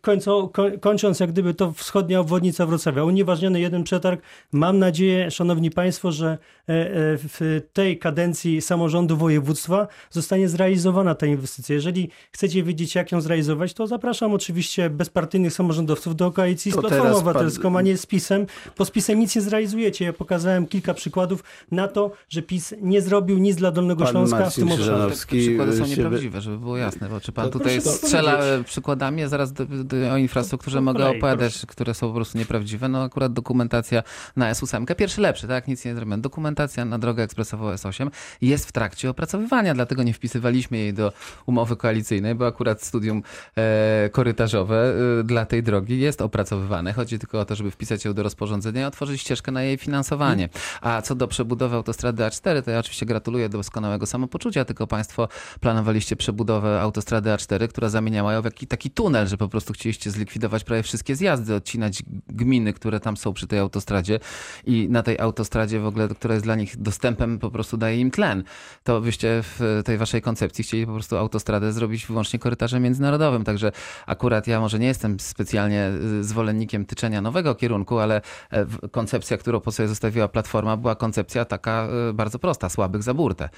końco, 0.00 0.52
kończąc 0.80 1.20
jak 1.20 1.32
gdyby 1.32 1.54
to 1.54 1.72
wschodnia 1.72 2.20
obwodnica 2.20 2.66
Wrocławia, 2.66 3.04
unieważniony 3.04 3.60
jeden 3.60 3.84
przetarg. 3.84 4.22
Mam 4.52 4.78
nadzieję, 4.78 5.30
szanowni 5.30 5.70
państwo, 5.70 6.12
że 6.12 6.26
e, 6.28 6.72
e, 6.72 6.88
w 7.16 7.60
tej 7.72 7.98
kadencji 7.98 8.60
samorządu 8.60 9.16
województwa 9.16 9.88
zostanie 10.10 10.48
zrealizowana 10.48 11.14
ta 11.14 11.26
inwestycja. 11.26 11.74
Jeżeli 11.74 12.10
chcecie 12.32 12.62
wiedzieć, 12.62 12.94
jak 12.94 13.12
ją 13.12 13.20
zrealizować, 13.20 13.74
to 13.74 13.86
zapraszam 13.86 14.32
oczywiście 14.38 14.90
bezpartyjnych 14.90 15.52
samorządowców 15.52 16.16
do 16.16 16.32
koalicji 16.32 16.72
to 16.72 16.78
z 16.78 16.80
Platformą 16.80 17.16
Obywatelską, 17.16 17.62
pan... 17.62 17.76
a 17.76 17.82
nie 17.82 17.96
z 17.96 18.06
PiSem, 18.06 18.46
bo 18.78 18.84
z 18.84 18.90
PiSem 18.90 19.18
nic 19.18 19.36
nie 19.36 19.42
zrealizujecie. 19.42 20.04
Ja 20.04 20.12
pokazałem 20.12 20.66
kilka 20.66 20.94
przykładów 20.94 21.44
na 21.70 21.88
to, 21.88 22.10
że 22.28 22.42
PiS 22.42 22.74
nie 22.80 23.02
zrobił 23.02 23.38
nic 23.38 23.56
dla 23.56 23.70
Dolnego 23.70 24.04
pan 24.04 24.12
Śląska 24.12 24.38
Marcin 24.38 24.64
w 24.64 24.68
tym 24.68 24.80
obszarze. 24.80 25.16
Te 25.16 25.36
przykłady 25.38 25.76
są 25.76 25.86
nieprawdziwe, 25.86 26.40
żeby 26.40 26.58
było 26.58 26.76
jasne, 26.76 27.08
bo 27.08 27.20
czy 27.20 27.32
pan 27.32 27.44
to 27.44 27.50
tutaj 27.50 27.80
strzela 27.80 28.38
przykładami, 28.64 29.20
ja 29.20 29.28
zaraz 29.28 29.52
do, 29.52 29.66
do, 29.66 30.12
o 30.12 30.16
infrastrukturze 30.16 30.80
mogę 30.80 31.08
opowiadać, 31.08 31.52
proszę. 31.52 31.66
które 31.66 31.94
są 31.94 32.08
po 32.08 32.14
prostu 32.14 32.38
nieprawdziwe. 32.38 32.88
No 32.88 33.02
akurat 33.02 33.32
dokumentacja 33.32 34.02
na 34.36 34.52
S8, 34.52 34.94
pierwszy 34.94 35.20
lepszy, 35.20 35.48
tak? 35.48 35.68
Nic 35.68 35.84
nie 35.84 35.94
zrobiłem. 35.94 36.20
Dokumentacja 36.20 36.84
na 36.84 36.98
drogę 36.98 37.22
ekspresową 37.22 37.70
S8 37.74 38.10
jest 38.40 38.68
w 38.68 38.72
trakcie 38.72 39.10
opracowywania, 39.10 39.74
dlatego 39.74 40.02
nie 40.02 40.14
wpisywaliśmy 40.14 40.78
jej 40.78 40.94
do 40.94 41.12
umowy 41.46 41.76
koalicyjnej, 41.76 42.34
bo 42.34 42.46
akurat 42.46 42.82
studium 42.82 43.22
e, 43.56 44.10
korytarzowe 44.18 44.94
e, 45.20 45.24
dla 45.24 45.46
tej 45.46 45.62
drogi 45.62 46.00
jest 46.00 46.22
opracowywane. 46.22 46.92
Chodzi 46.92 47.18
tylko 47.18 47.40
o 47.40 47.44
to, 47.44 47.54
żeby 47.54 47.70
wpisać 47.70 48.04
ją 48.04 48.14
do 48.14 48.22
rozporządzenia 48.22 48.82
i 48.82 48.84
otworzyć 48.84 49.20
ścieżkę 49.20 49.52
na 49.52 49.62
jej 49.62 49.76
finansowanie. 49.76 50.48
A 50.80 51.02
co 51.02 51.14
do 51.14 51.28
przebudowy 51.28 51.76
autostrady 51.76 52.22
A4, 52.22 52.62
to 52.62 52.70
ja 52.70 52.78
oczywiście 52.78 53.06
gratuluję 53.06 53.48
doskonałego 53.48 54.06
samopoczucia, 54.06 54.64
tylko 54.64 54.86
państwo 54.86 55.28
planowaliście 55.60 56.16
przebudowę 56.16 56.80
autostrady 56.80 57.30
A4, 57.30 57.68
która 57.68 57.88
zamieniała 57.88 58.32
ją 58.32 58.42
w 58.42 58.44
jakiś 58.44 58.68
taki 58.68 58.90
tunel, 58.90 59.26
że 59.26 59.36
po 59.36 59.48
prostu 59.48 59.72
chcieliście 59.72 60.10
zlikwidować 60.10 60.64
prawie 60.64 60.82
wszystkie 60.82 61.16
zjazdy, 61.16 61.54
odcinać 61.54 62.02
gminy, 62.28 62.72
które 62.72 63.00
tam 63.00 63.16
są 63.16 63.32
przy 63.32 63.46
tej 63.46 63.58
autostradzie 63.58 64.20
i 64.66 64.88
na 64.90 65.02
tej 65.02 65.18
autostradzie 65.18 65.80
w 65.80 65.86
ogóle, 65.86 66.08
która 66.08 66.34
jest 66.34 66.46
dla 66.46 66.54
nich 66.54 66.76
dostępem, 66.76 67.38
po 67.38 67.50
prostu 67.50 67.76
daje 67.76 68.00
im 68.00 68.10
tlen. 68.10 68.44
To 68.84 69.00
byście 69.00 69.40
w 69.42 69.82
tej 69.84 69.98
waszej 69.98 70.22
koncepcji 70.22 70.64
chcieli 70.64 70.86
po 70.86 70.92
prostu 70.92 71.16
autostradę 71.16 71.72
zrobić 71.72 72.06
wyłącznie 72.06 72.38
korytarzem 72.38 72.82
międzynarodowym. 72.82 73.44
Także 73.44 73.72
akurat 74.08 74.46
ja 74.46 74.60
może 74.60 74.78
nie 74.78 74.86
jestem 74.86 75.20
specjalnie 75.20 75.90
y, 76.20 76.24
zwolennikiem 76.24 76.86
tyczenia 76.86 77.20
nowego 77.20 77.54
kierunku, 77.54 77.98
ale 77.98 78.20
e, 78.50 78.66
koncepcja, 78.90 79.38
którą 79.38 79.60
po 79.60 79.72
sobie 79.72 79.88
zostawiła 79.88 80.28
Platforma, 80.28 80.76
była 80.76 80.96
koncepcja 80.96 81.44
taka 81.44 81.88
y, 82.10 82.12
bardzo 82.12 82.38
prosta, 82.38 82.68
słabych 82.68 83.02
za 83.02 83.14
burtę 83.14 83.48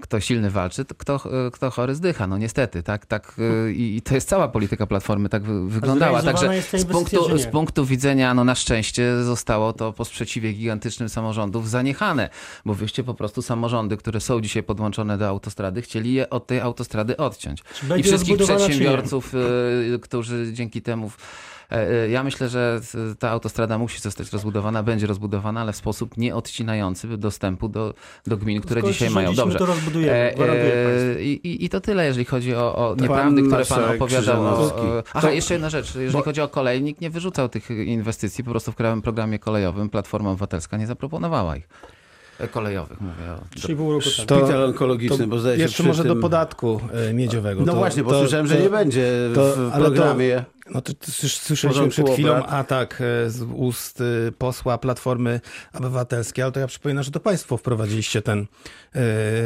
kto 0.00 0.20
silny 0.20 0.50
walczy, 0.50 0.84
kto, 0.98 1.20
kto 1.52 1.70
chory 1.70 1.94
zdycha. 1.94 2.26
No 2.26 2.38
niestety, 2.38 2.82
tak, 2.82 3.06
tak 3.06 3.34
y, 3.38 3.72
i 3.72 4.02
to 4.02 4.14
jest 4.14 4.28
cała 4.28 4.48
polityka 4.48 4.86
Platformy 4.86 5.28
tak 5.28 5.42
wyglądała. 5.66 6.22
Także 6.22 6.62
z 6.62 6.84
punktu, 6.84 7.38
z 7.38 7.46
punktu 7.46 7.86
widzenia, 7.86 8.34
no 8.34 8.44
na 8.44 8.54
szczęście 8.54 9.22
zostało 9.22 9.72
to 9.72 9.92
po 9.92 10.04
sprzeciwie 10.04 10.52
gigantycznym 10.52 11.08
samorządów 11.08 11.70
zaniechane, 11.70 12.28
bo 12.64 12.74
wyście 12.74 13.04
po 13.04 13.14
prostu 13.14 13.42
samorządy, 13.42 13.96
które 13.96 14.20
są 14.20 14.40
dzisiaj 14.40 14.62
podłączone 14.62 15.18
do 15.18 15.28
autostrady, 15.28 15.82
chcieli 15.82 16.14
je 16.14 16.30
od 16.30 16.46
tej 16.46 16.60
autostrady 16.60 17.16
odciąć. 17.16 17.62
I 17.96 18.02
wszystkich 18.02 18.38
przedsiębiorców, 18.38 19.34
y, 19.34 19.98
którzy 20.02 20.50
dzięki 20.52 20.82
temu 20.82 21.10
E, 21.10 21.61
e, 21.61 21.61
ja 22.08 22.24
myślę, 22.24 22.48
że 22.48 22.80
ta 23.18 23.30
autostrada 23.30 23.78
musi 23.78 24.00
zostać 24.00 24.32
rozbudowana, 24.32 24.82
będzie 24.82 25.06
rozbudowana, 25.06 25.60
ale 25.60 25.72
w 25.72 25.76
sposób 25.76 26.16
nieodcinający 26.16 27.08
dostępu 27.18 27.68
do, 27.68 27.94
do 28.26 28.36
gmin, 28.36 28.60
które 28.60 28.82
dzisiaj 28.82 29.10
mają. 29.10 29.34
Dobrze. 29.34 29.58
To 29.58 29.66
rozbudujemy, 29.66 30.34
e, 30.38 31.22
i, 31.22 31.64
I 31.64 31.68
to 31.68 31.80
tyle, 31.80 32.06
jeżeli 32.06 32.24
chodzi 32.24 32.54
o, 32.54 32.76
o 32.76 32.94
nieprawdy, 33.00 33.42
które 33.42 33.64
pan 33.64 33.94
opowiadał. 33.94 34.42
O, 34.42 35.02
aha, 35.14 35.30
jeszcze 35.30 35.54
jedna 35.54 35.70
rzecz. 35.70 35.94
Jeżeli 35.94 36.12
Bo... 36.12 36.22
chodzi 36.22 36.40
o 36.40 36.48
kolej, 36.48 36.82
nikt 36.82 37.00
nie 37.00 37.10
wyrzucał 37.10 37.48
tych 37.48 37.70
inwestycji. 37.70 38.44
Po 38.44 38.50
prostu 38.50 38.72
w 38.72 38.74
Krajowym 38.74 39.02
Programie 39.02 39.38
Kolejowym 39.38 39.90
Platforma 39.90 40.30
Obywatelska 40.30 40.76
nie 40.76 40.86
zaproponowała 40.86 41.56
ich 41.56 41.68
kolejowych, 42.50 43.00
mówię. 43.00 43.32
O... 43.32 43.58
3,5 43.58 43.90
roku 43.92 44.10
Szpital 44.10 44.64
onkologiczny, 44.64 45.26
bo 45.26 45.38
zdaje 45.38 45.56
się 45.56 45.62
Jeszcze 45.62 45.82
może 45.82 46.02
tym... 46.02 46.14
do 46.14 46.20
podatku 46.20 46.80
miedziowego. 47.14 47.60
No 47.60 47.72
to, 47.72 47.78
właśnie, 47.78 48.02
bo 48.02 48.10
to, 48.10 48.18
słyszałem, 48.18 48.46
że 48.46 48.56
to, 48.56 48.62
nie 48.62 48.70
będzie 48.70 49.10
w 49.34 49.70
programie. 49.74 50.44
No 50.70 50.80
to, 50.80 50.94
to 50.94 51.12
słyszeliśmy 51.28 51.88
przed 51.88 52.10
chwilą 52.10 52.32
obrad. 52.32 52.52
atak 52.52 53.00
e, 53.00 53.30
z 53.30 53.42
ust 53.42 54.00
e, 54.00 54.32
posła 54.32 54.78
Platformy 54.78 55.40
Obywatelskiej, 55.74 56.42
ale 56.42 56.52
to 56.52 56.60
ja 56.60 56.66
przypominam, 56.66 57.04
że 57.04 57.10
to 57.10 57.20
państwo 57.20 57.56
wprowadziliście 57.56 58.22
ten 58.22 58.46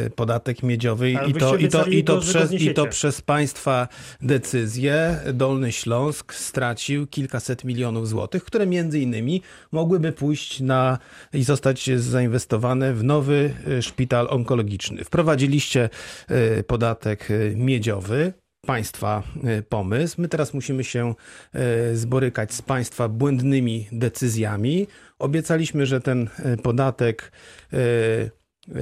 y, 0.04 0.11
podatek 0.11 0.62
miedziowy 0.62 1.11
i 1.11 1.35
to, 1.35 1.56
i, 1.56 1.68
to, 1.68 1.85
i, 1.85 2.04
to 2.04 2.20
przez, 2.20 2.52
i 2.52 2.75
to 2.75 2.87
przez 2.87 3.20
państwa 3.20 3.88
decyzję 4.20 5.20
Dolny 5.35 5.73
Śląsk 5.73 6.35
stracił 6.35 7.06
kilkaset 7.06 7.64
milionów 7.64 8.08
złotych, 8.08 8.44
które 8.44 8.66
między 8.66 9.00
innymi 9.00 9.42
mogłyby 9.73 10.12
pójść 10.12 10.61
na 10.61 10.99
i 11.32 11.44
zostać 11.44 11.90
zainwestowane 12.00 12.94
w 12.94 13.04
nowy 13.04 13.54
szpital 13.80 14.26
onkologiczny. 14.30 15.04
Wprowadziliście 15.04 15.88
y, 16.30 16.62
podatek 16.62 17.28
miedziowy, 17.54 18.32
państwa 18.66 19.23
e, 19.44 19.62
pomysł. 19.62 20.20
My 20.20 20.28
teraz 20.28 20.54
musimy 20.54 20.85
się 20.85 21.14
e, 21.52 21.94
zborykać 21.96 22.54
z 22.54 22.62
państwa 22.62 23.08
błędnymi 23.08 23.88
decyzjami. 23.92 24.87
Obiecaliśmy, 25.18 25.87
że 25.87 26.00
ten 26.00 26.28
e, 26.38 26.56
podatek 26.56 27.32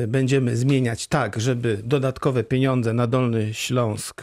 będziemy 0.08 0.56
zmieniać 0.56 1.06
tak, 1.06 1.40
żeby 1.40 1.80
dodatkowe 1.84 2.44
pieniądze 2.44 2.92
na 2.92 3.06
Dolny 3.06 3.54
Śląsk 3.54 4.22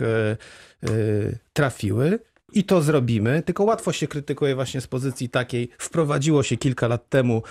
trafiły. 1.54 2.20
I 2.54 2.64
to 2.64 2.82
zrobimy, 2.82 3.44
tylko 3.46 3.64
łatwo 3.64 3.92
się 3.92 4.08
krytykuje 4.08 4.56
właśnie 4.56 4.82
z 4.82 4.88
pozycji 4.88 5.30
takiej, 5.30 5.70
wprowadziło 5.78 6.44
się 6.44 6.58
kilka 6.58 6.88
lat 6.88 7.10
temu 7.10 7.44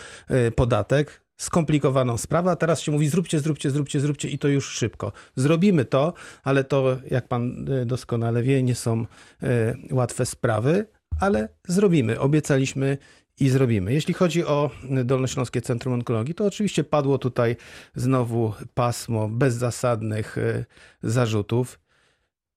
podatek, 0.57 1.21
skomplikowaną 1.41 2.19
sprawę, 2.19 2.51
a 2.51 2.57
teraz 2.57 2.81
się 2.81 2.93
mówi 2.93 3.09
zróbcie, 3.09 3.41
zróbcie, 3.41 3.71
zróbcie, 3.71 4.01
zróbcie 4.01 4.29
i 4.29 4.39
to 4.39 4.49
już 4.49 4.69
szybko. 4.69 5.13
Zrobimy 5.37 5.85
to, 5.85 6.13
ale 6.43 6.65
to, 6.65 6.99
jak 7.11 7.29
pan 7.29 7.69
e, 7.69 7.87
doskonale 7.87 8.43
wie, 8.43 8.63
nie 8.63 8.75
są 8.75 9.07
e, 9.43 9.75
łatwe 9.91 10.27
sprawy, 10.27 10.87
ale 11.21 11.49
zrobimy. 11.69 12.21
Obiecaliśmy 12.21 12.99
i 13.41 13.49
zrobimy. 13.49 13.93
Jeśli 13.93 14.15
chodzi 14.15 14.45
o 14.45 14.71
Dolnośląskie 15.05 15.61
Centrum 15.63 15.95
Onkologii, 15.95 16.35
to 16.35 16.45
oczywiście 16.45 16.85
padło 16.85 17.19
tutaj 17.19 17.57
znowu 17.95 18.53
pasmo 18.75 19.29
bezzasadnych 19.29 20.39
e, 20.39 20.65
zarzutów. 21.03 21.81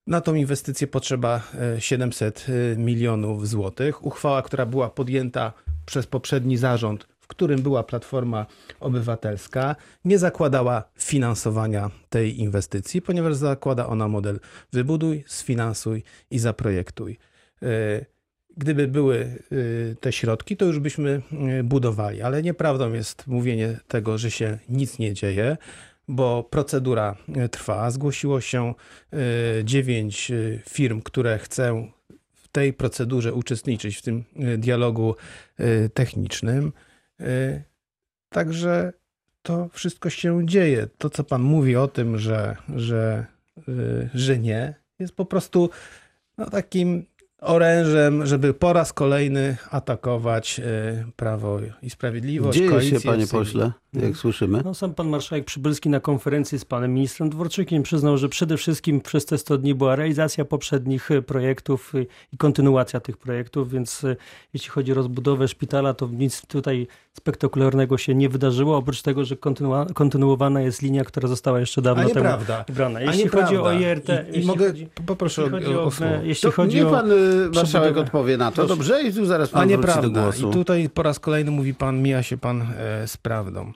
Na 0.07 0.21
tą 0.21 0.33
inwestycję 0.35 0.87
potrzeba 0.87 1.41
700 1.79 2.45
milionów 2.77 3.47
złotych. 3.47 4.05
Uchwała, 4.05 4.41
która 4.41 4.65
była 4.65 4.89
podjęta 4.89 5.53
przez 5.85 6.07
poprzedni 6.07 6.57
zarząd, 6.57 7.12
którym 7.33 7.61
była 7.61 7.83
Platforma 7.83 8.45
Obywatelska, 8.79 9.75
nie 10.05 10.19
zakładała 10.19 10.83
finansowania 10.99 11.91
tej 12.09 12.39
inwestycji, 12.39 13.01
ponieważ 13.01 13.35
zakłada 13.35 13.87
ona 13.87 14.07
model 14.07 14.39
wybuduj, 14.73 15.23
sfinansuj 15.27 16.03
i 16.31 16.39
zaprojektuj. 16.39 17.17
Gdyby 18.57 18.87
były 18.87 19.43
te 19.99 20.11
środki, 20.11 20.57
to 20.57 20.65
już 20.65 20.79
byśmy 20.79 21.21
budowali, 21.63 22.21
ale 22.21 22.43
nieprawdą 22.43 22.93
jest 22.93 23.27
mówienie 23.27 23.79
tego, 23.87 24.17
że 24.17 24.31
się 24.31 24.57
nic 24.69 24.99
nie 24.99 25.13
dzieje 25.13 25.57
bo 26.07 26.43
procedura 26.43 27.15
trwa. 27.51 27.91
Zgłosiło 27.91 28.41
się 28.41 28.73
dziewięć 29.63 30.31
firm, 30.69 31.01
które 31.01 31.37
chcą 31.37 31.91
w 32.33 32.47
tej 32.47 32.73
procedurze 32.73 33.33
uczestniczyć, 33.33 33.97
w 33.97 34.01
tym 34.01 34.23
dialogu 34.57 35.15
technicznym. 35.93 36.73
Także 38.29 38.93
to 39.41 39.69
wszystko 39.73 40.09
się 40.09 40.45
dzieje. 40.45 40.87
To, 40.97 41.09
co 41.09 41.23
pan 41.23 41.41
mówi 41.41 41.75
o 41.75 41.87
tym, 41.87 42.17
że, 42.17 42.55
że, 42.75 43.25
y, 43.67 44.09
że 44.13 44.39
nie, 44.39 44.73
jest 44.99 45.15
po 45.15 45.25
prostu 45.25 45.69
no, 46.37 46.49
takim 46.49 47.05
orężem, 47.41 48.25
żeby 48.25 48.53
po 48.53 48.73
raz 48.73 48.93
kolejny 48.93 49.57
atakować 49.69 50.59
y, 50.59 50.63
Prawo 51.15 51.59
i 51.81 51.89
Sprawiedliwość. 51.89 52.57
Dzieje 52.57 52.81
się, 52.81 52.99
panie 53.01 53.27
pośle, 53.27 53.71
jak 53.93 54.01
hmm. 54.01 54.15
słyszymy. 54.15 54.61
No, 54.65 54.73
sam 54.73 54.93
pan 54.93 55.09
marszałek 55.09 55.45
Przybylski 55.45 55.89
na 55.89 55.99
konferencji 55.99 56.59
z 56.59 56.65
panem 56.65 56.93
ministrem 56.93 57.29
Dworczykiem 57.29 57.83
przyznał, 57.83 58.17
że 58.17 58.29
przede 58.29 58.57
wszystkim 58.57 59.01
przez 59.01 59.25
te 59.25 59.37
100 59.37 59.57
dni 59.57 59.75
była 59.75 59.95
realizacja 59.95 60.45
poprzednich 60.45 61.11
y, 61.11 61.21
projektów 61.21 61.93
i 62.33 62.37
kontynuacja 62.37 62.99
tych 62.99 63.17
projektów, 63.17 63.71
więc 63.71 64.05
jeśli 64.53 64.69
chodzi 64.69 64.91
o 64.91 64.95
rozbudowę 64.95 65.47
szpitala, 65.47 65.93
to 65.93 66.07
nic 66.07 66.45
tutaj 66.45 66.87
spektakularnego 67.13 67.97
się 67.97 68.15
nie 68.15 68.29
wydarzyło, 68.29 68.77
oprócz 68.77 69.01
tego, 69.01 69.25
że 69.25 69.35
kontynu- 69.35 69.93
kontynuowana 69.93 70.61
jest 70.61 70.81
linia, 70.81 71.03
która 71.03 71.27
została 71.27 71.59
jeszcze 71.59 71.81
dawno 71.81 72.09
temu 72.09 72.29
wybrana. 72.67 73.01
Jeśli 73.01 73.27
chodzi 73.27 73.57
o 73.57 73.71
IRT... 73.71 74.09
I, 74.33 74.39
i 74.39 74.45
mogę, 74.45 74.67
chodzi, 74.67 74.87
poproszę 75.05 75.41
jeśli 75.53 75.75
o, 75.75 75.91
Jeśli 76.23 76.49
to 76.49 76.55
chodzi 76.55 76.77
niech 76.77 76.87
pan 76.87 77.09
marszałek 77.55 77.97
odpowie 77.97 78.37
na 78.37 78.51
to, 78.51 78.55
Proszę. 78.55 78.67
dobrze? 78.67 79.03
I 79.03 79.13
tu 79.13 79.25
zaraz 79.25 79.49
pan 79.49 79.61
A 79.61 79.65
nieprawda. 79.65 80.01
do 80.01 80.21
głosu. 80.21 80.49
I 80.49 80.53
tutaj 80.53 80.89
po 80.89 81.03
raz 81.03 81.19
kolejny 81.19 81.51
mówi 81.51 81.73
pan, 81.73 82.01
mija 82.01 82.23
się 82.23 82.37
pan 82.37 82.61
e, 82.61 83.07
z 83.07 83.17
prawdą. 83.17 83.73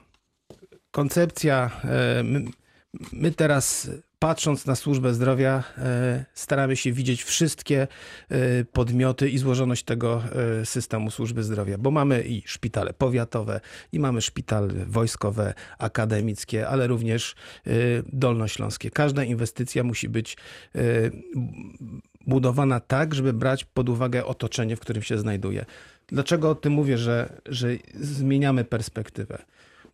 Koncepcja... 0.98 1.70
E, 1.84 2.24
my, 3.12 3.30
teraz 3.30 3.90
patrząc 4.18 4.66
na 4.66 4.74
służbę 4.74 5.14
zdrowia, 5.14 5.64
e, 5.78 6.24
staramy 6.34 6.76
się 6.76 6.92
widzieć 6.92 7.22
wszystkie 7.22 7.88
e, 8.28 8.64
podmioty 8.64 9.30
i 9.30 9.38
złożoność 9.38 9.84
tego 9.84 10.22
systemu 10.64 11.10
służby 11.10 11.42
zdrowia, 11.42 11.78
bo 11.78 11.90
mamy 11.90 12.22
i 12.22 12.42
szpitale 12.46 12.92
powiatowe, 12.92 13.60
i 13.92 14.00
mamy 14.00 14.22
szpitale 14.22 14.74
wojskowe, 14.86 15.54
akademickie, 15.78 16.68
ale 16.68 16.86
również 16.86 17.34
dolnośląskie. 18.12 18.90
Każda 18.90 19.24
inwestycja 19.24 19.84
musi 19.84 20.08
być 20.08 20.36
budowana 22.26 22.80
tak, 22.80 23.14
żeby 23.14 23.32
brać 23.32 23.64
pod 23.64 23.88
uwagę 23.88 24.24
otoczenie, 24.24 24.76
w 24.76 24.80
którym 24.80 25.02
się 25.02 25.18
znajduje. 25.18 25.64
Dlaczego 26.06 26.50
o 26.50 26.54
tym 26.54 26.72
mówię, 26.72 26.98
że, 26.98 27.40
że 27.46 27.68
zmieniamy 27.94 28.64
perspektywę? 28.64 29.38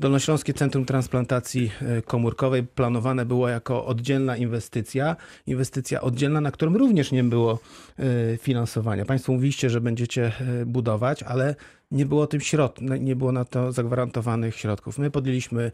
Dolnośląskie 0.01 0.55
Centrum 0.55 0.85
Transplantacji 0.85 1.71
e, 1.83 2.03
Komórkowej 2.03 2.63
planowane 2.63 3.27
było 3.27 3.49
jako 3.49 3.87
oddzielna 3.87 4.37
inwestycja, 4.37 5.17
inwestycja 5.47 6.01
oddzielna, 6.01 6.41
na 6.41 6.51
którą 6.51 6.79
również 6.79 7.13
nie 7.13 7.25
było 7.25 7.59
e, 7.99 8.37
finansowania. 8.37 9.05
Państwo 9.05 9.33
mówiliście, 9.33 9.71
że 9.71 9.81
będziecie 9.81 10.33
e, 10.41 10.67
budować, 10.67 11.23
ale 11.23 11.55
nie 11.91 12.07
było 12.07 12.27
tym 12.27 12.41
środ, 12.41 12.81
nie 13.01 13.17
było 13.17 13.33
na 13.33 13.45
to 13.45 13.73
zagwarantowanych 13.73 14.57
środków. 14.57 14.99
My 14.99 15.11
podjęliśmy 15.11 15.71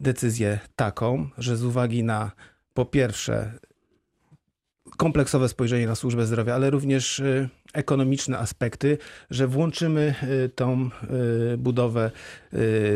decyzję 0.00 0.58
taką, 0.76 1.28
że 1.38 1.56
z 1.56 1.64
uwagi 1.64 2.04
na 2.04 2.30
po 2.74 2.84
pierwsze 2.84 3.52
kompleksowe 4.96 5.48
spojrzenie 5.48 5.86
na 5.86 5.94
służbę 5.94 6.26
zdrowia, 6.26 6.54
ale 6.54 6.70
również 6.70 7.18
y, 7.18 7.48
ekonomiczne 7.72 8.38
aspekty, 8.38 8.98
że 9.30 9.46
włączymy 9.46 10.14
y, 10.22 10.48
tą 10.48 10.90
y, 11.52 11.56
budowę 11.56 12.10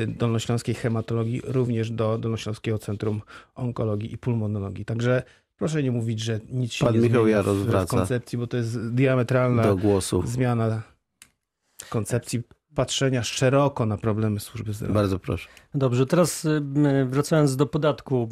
Dolnośląskiej 0.07 0.75
Hematologii 0.75 1.43
również 1.45 1.91
do 1.91 2.19
Dolnośląskiego 2.19 2.79
Centrum 2.79 3.23
Onkologii 3.55 4.13
i 4.13 4.19
Pulmonologii. 4.19 4.85
Także 4.85 5.23
proszę 5.57 5.83
nie 5.83 5.91
mówić, 5.91 6.21
że 6.21 6.41
nic 6.51 6.73
się 6.73 6.85
Pan 6.85 6.95
nie 6.95 7.01
Michał 7.01 7.25
zmienia 7.25 7.43
w, 7.43 7.47
w 7.47 7.87
koncepcji, 7.87 8.39
bo 8.39 8.47
to 8.47 8.57
jest 8.57 8.95
diametralna 8.95 9.63
do 9.63 9.77
głosu. 9.77 10.23
zmiana 10.27 10.83
koncepcji 11.91 12.43
patrzenia 12.75 13.23
szeroko 13.23 13.87
na 13.87 13.97
problemy 13.97 14.41
służby 14.41 14.73
zdrowia. 14.73 14.95
Bardzo 14.95 15.19
proszę. 15.19 15.49
Dobrze, 15.75 16.07
teraz 16.07 16.47
wracając 17.07 17.57
do 17.57 17.67
podatku 17.67 18.29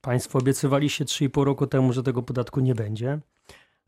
Państwo 0.00 0.38
obiecywaliście 0.38 1.04
3,5 1.04 1.44
roku 1.44 1.66
temu, 1.66 1.92
że 1.92 2.02
tego 2.02 2.22
podatku 2.22 2.60
nie 2.60 2.74
będzie, 2.74 3.20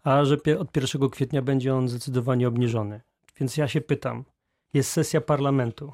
a 0.03 0.25
że 0.25 0.37
od 0.59 0.77
1 0.77 1.11
kwietnia 1.11 1.43
będzie 1.43 1.75
on 1.75 1.89
zdecydowanie 1.89 2.49
obniżony. 2.49 3.01
Więc 3.41 3.57
ja 3.57 3.69
się 3.69 3.81
pytam, 3.81 4.25
jest 4.75 4.91
sesja 4.91 5.21
parlamentu, 5.21 5.93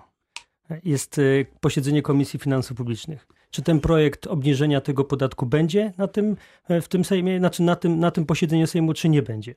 jest 0.85 1.19
y, 1.19 1.47
posiedzenie 1.61 2.03
Komisji 2.03 2.39
Finansów 2.39 2.77
Publicznych. 2.77 3.27
Czy 3.51 3.63
ten 3.63 3.81
projekt 3.81 4.27
obniżenia 4.27 4.81
tego 4.81 5.05
podatku 5.05 5.47
będzie 5.47 5.93
na 5.99 6.09
tym, 6.09 6.37
w 6.83 6.89
tym 6.89 7.05
Sejmie, 7.05 7.39
znaczy 7.39 7.63
na 7.63 7.77
tym, 7.77 8.01
na 8.01 8.11
tym 8.11 8.27
posiedzeniu 8.27 8.67
Sejmu, 8.67 8.95
czy 8.95 9.09
nie 9.09 9.23
będzie? 9.23 9.55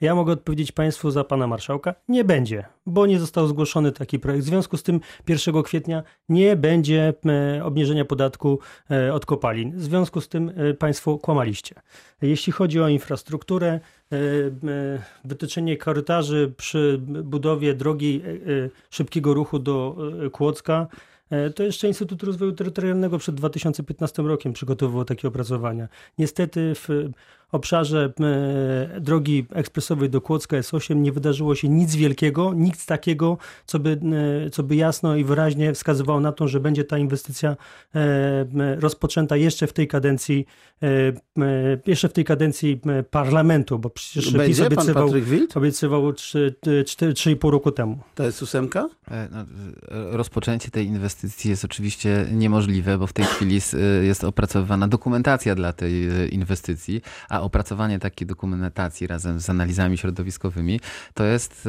Ja 0.00 0.14
mogę 0.14 0.32
odpowiedzieć 0.32 0.72
Państwu 0.72 1.10
za 1.10 1.24
Pana 1.24 1.46
Marszałka. 1.46 1.94
Nie 2.08 2.24
będzie, 2.24 2.64
bo 2.86 3.06
nie 3.06 3.20
został 3.20 3.46
zgłoszony 3.46 3.92
taki 3.92 4.18
projekt. 4.18 4.44
W 4.44 4.48
związku 4.48 4.76
z 4.76 4.82
tym 4.82 5.00
1 5.28 5.62
kwietnia 5.62 6.02
nie 6.28 6.56
będzie 6.56 7.14
e, 7.26 7.64
obniżenia 7.64 8.04
podatku 8.04 8.58
e, 8.90 9.14
od 9.14 9.26
kopalin. 9.26 9.76
W 9.76 9.82
związku 9.82 10.20
z 10.20 10.28
tym 10.28 10.52
e, 10.56 10.74
Państwo 10.74 11.18
kłamaliście. 11.18 11.74
Jeśli 12.22 12.52
chodzi 12.52 12.80
o 12.80 12.88
infrastrukturę, 12.88 13.80
wytyczenie 15.24 15.76
korytarzy 15.76 16.52
przy 16.56 16.98
budowie 17.24 17.74
drogi 17.74 18.22
szybkiego 18.90 19.34
ruchu 19.34 19.58
do 19.58 19.96
Kłodzka, 20.32 20.86
to 21.54 21.62
jeszcze 21.62 21.88
Instytut 21.88 22.22
Rozwoju 22.22 22.52
Terytorialnego 22.52 23.18
przed 23.18 23.34
2015 23.34 24.22
rokiem 24.22 24.52
przygotowywał 24.52 25.04
takie 25.04 25.28
opracowania. 25.28 25.88
Niestety 26.18 26.72
w 26.74 26.88
obszarze 27.52 28.12
e, 28.20 29.00
drogi 29.00 29.46
ekspresowej 29.52 30.10
do 30.10 30.20
Kłodzka 30.20 30.56
S8 30.56 30.96
nie 30.96 31.12
wydarzyło 31.12 31.54
się 31.54 31.68
nic 31.68 31.96
wielkiego, 31.96 32.54
nic 32.54 32.86
takiego, 32.86 33.38
co 33.66 33.78
by, 33.78 34.00
e, 34.46 34.50
co 34.50 34.62
by 34.62 34.76
jasno 34.76 35.16
i 35.16 35.24
wyraźnie 35.24 35.72
wskazywało 35.72 36.20
na 36.20 36.32
to, 36.32 36.48
że 36.48 36.60
będzie 36.60 36.84
ta 36.84 36.98
inwestycja 36.98 37.56
e, 37.94 38.76
rozpoczęta 38.80 39.36
jeszcze 39.36 39.66
w 39.66 39.72
tej 39.72 39.88
kadencji 39.88 40.46
jeszcze 41.86 42.08
w 42.08 42.12
tej 42.12 42.24
kadencji 42.24 42.80
parlamentu, 43.10 43.78
bo 43.78 43.90
przecież 43.90 44.32
będzie 44.32 44.48
PiS 44.48 44.60
obiecywał, 44.60 45.10
obiecywał 45.54 46.10
3,5 46.10 47.50
roku 47.50 47.72
temu. 47.72 47.98
To 48.14 48.22
jest 48.22 48.42
ósemka? 48.42 48.88
No, 49.30 49.44
rozpoczęcie 49.90 50.70
tej 50.70 50.86
inwestycji 50.86 51.50
jest 51.50 51.64
oczywiście 51.64 52.26
niemożliwe, 52.32 52.98
bo 52.98 53.06
w 53.06 53.12
tej 53.12 53.24
chwili 53.24 53.60
jest 54.02 54.24
opracowywana 54.24 54.88
dokumentacja 54.88 55.54
dla 55.54 55.72
tej 55.72 56.08
inwestycji, 56.34 57.02
a 57.36 57.40
opracowanie 57.40 57.98
takiej 57.98 58.26
dokumentacji 58.26 59.06
razem 59.06 59.40
z 59.40 59.50
analizami 59.50 59.98
środowiskowymi, 59.98 60.80
to 61.14 61.24
jest, 61.24 61.68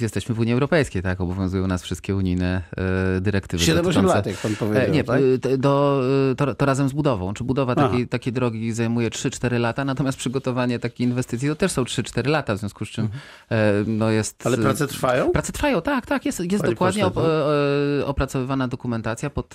e, 0.00 0.02
jesteśmy 0.02 0.34
w 0.34 0.38
Unii 0.38 0.52
Europejskiej, 0.52 1.02
tak? 1.02 1.20
Obowiązują 1.20 1.66
nas 1.66 1.82
wszystkie 1.82 2.16
unijne 2.16 2.62
e, 3.16 3.20
dyrektywy. 3.20 3.64
7-8 3.64 4.04
lat, 4.04 4.26
jak 4.26 4.36
pan 4.36 4.56
powiedział. 4.56 4.84
E, 4.84 4.90
nie, 4.90 5.04
tak? 5.04 5.20
do, 5.58 6.02
to, 6.36 6.54
to, 6.54 6.66
razem 6.66 6.88
z 6.88 6.92
budową. 6.92 7.34
Czy 7.34 7.44
budowa 7.44 7.74
takiej, 7.74 8.08
takiej 8.08 8.32
drogi 8.32 8.72
zajmuje 8.72 9.10
3-4 9.10 9.60
lata, 9.60 9.84
natomiast 9.84 10.18
przygotowanie 10.18 10.78
takiej 10.78 11.06
inwestycji 11.06 11.48
to 11.48 11.54
też 11.54 11.72
są 11.72 11.82
3-4 11.82 12.28
lata, 12.28 12.54
w 12.54 12.58
związku 12.58 12.84
z 12.84 12.88
czym 12.88 13.04
mhm. 13.04 13.98
no 13.98 14.10
jest... 14.10 14.46
Ale 14.46 14.56
prace 14.56 14.86
trwają? 14.86 15.30
Prace 15.30 15.52
trwają, 15.52 15.82
tak, 15.82 16.06
tak. 16.06 16.26
Jest, 16.26 16.52
jest 16.52 16.64
dokładnie 16.64 17.06
op, 17.06 17.16
opracowywana 18.04 18.68
dokumentacja 18.68 19.30
pod, 19.30 19.54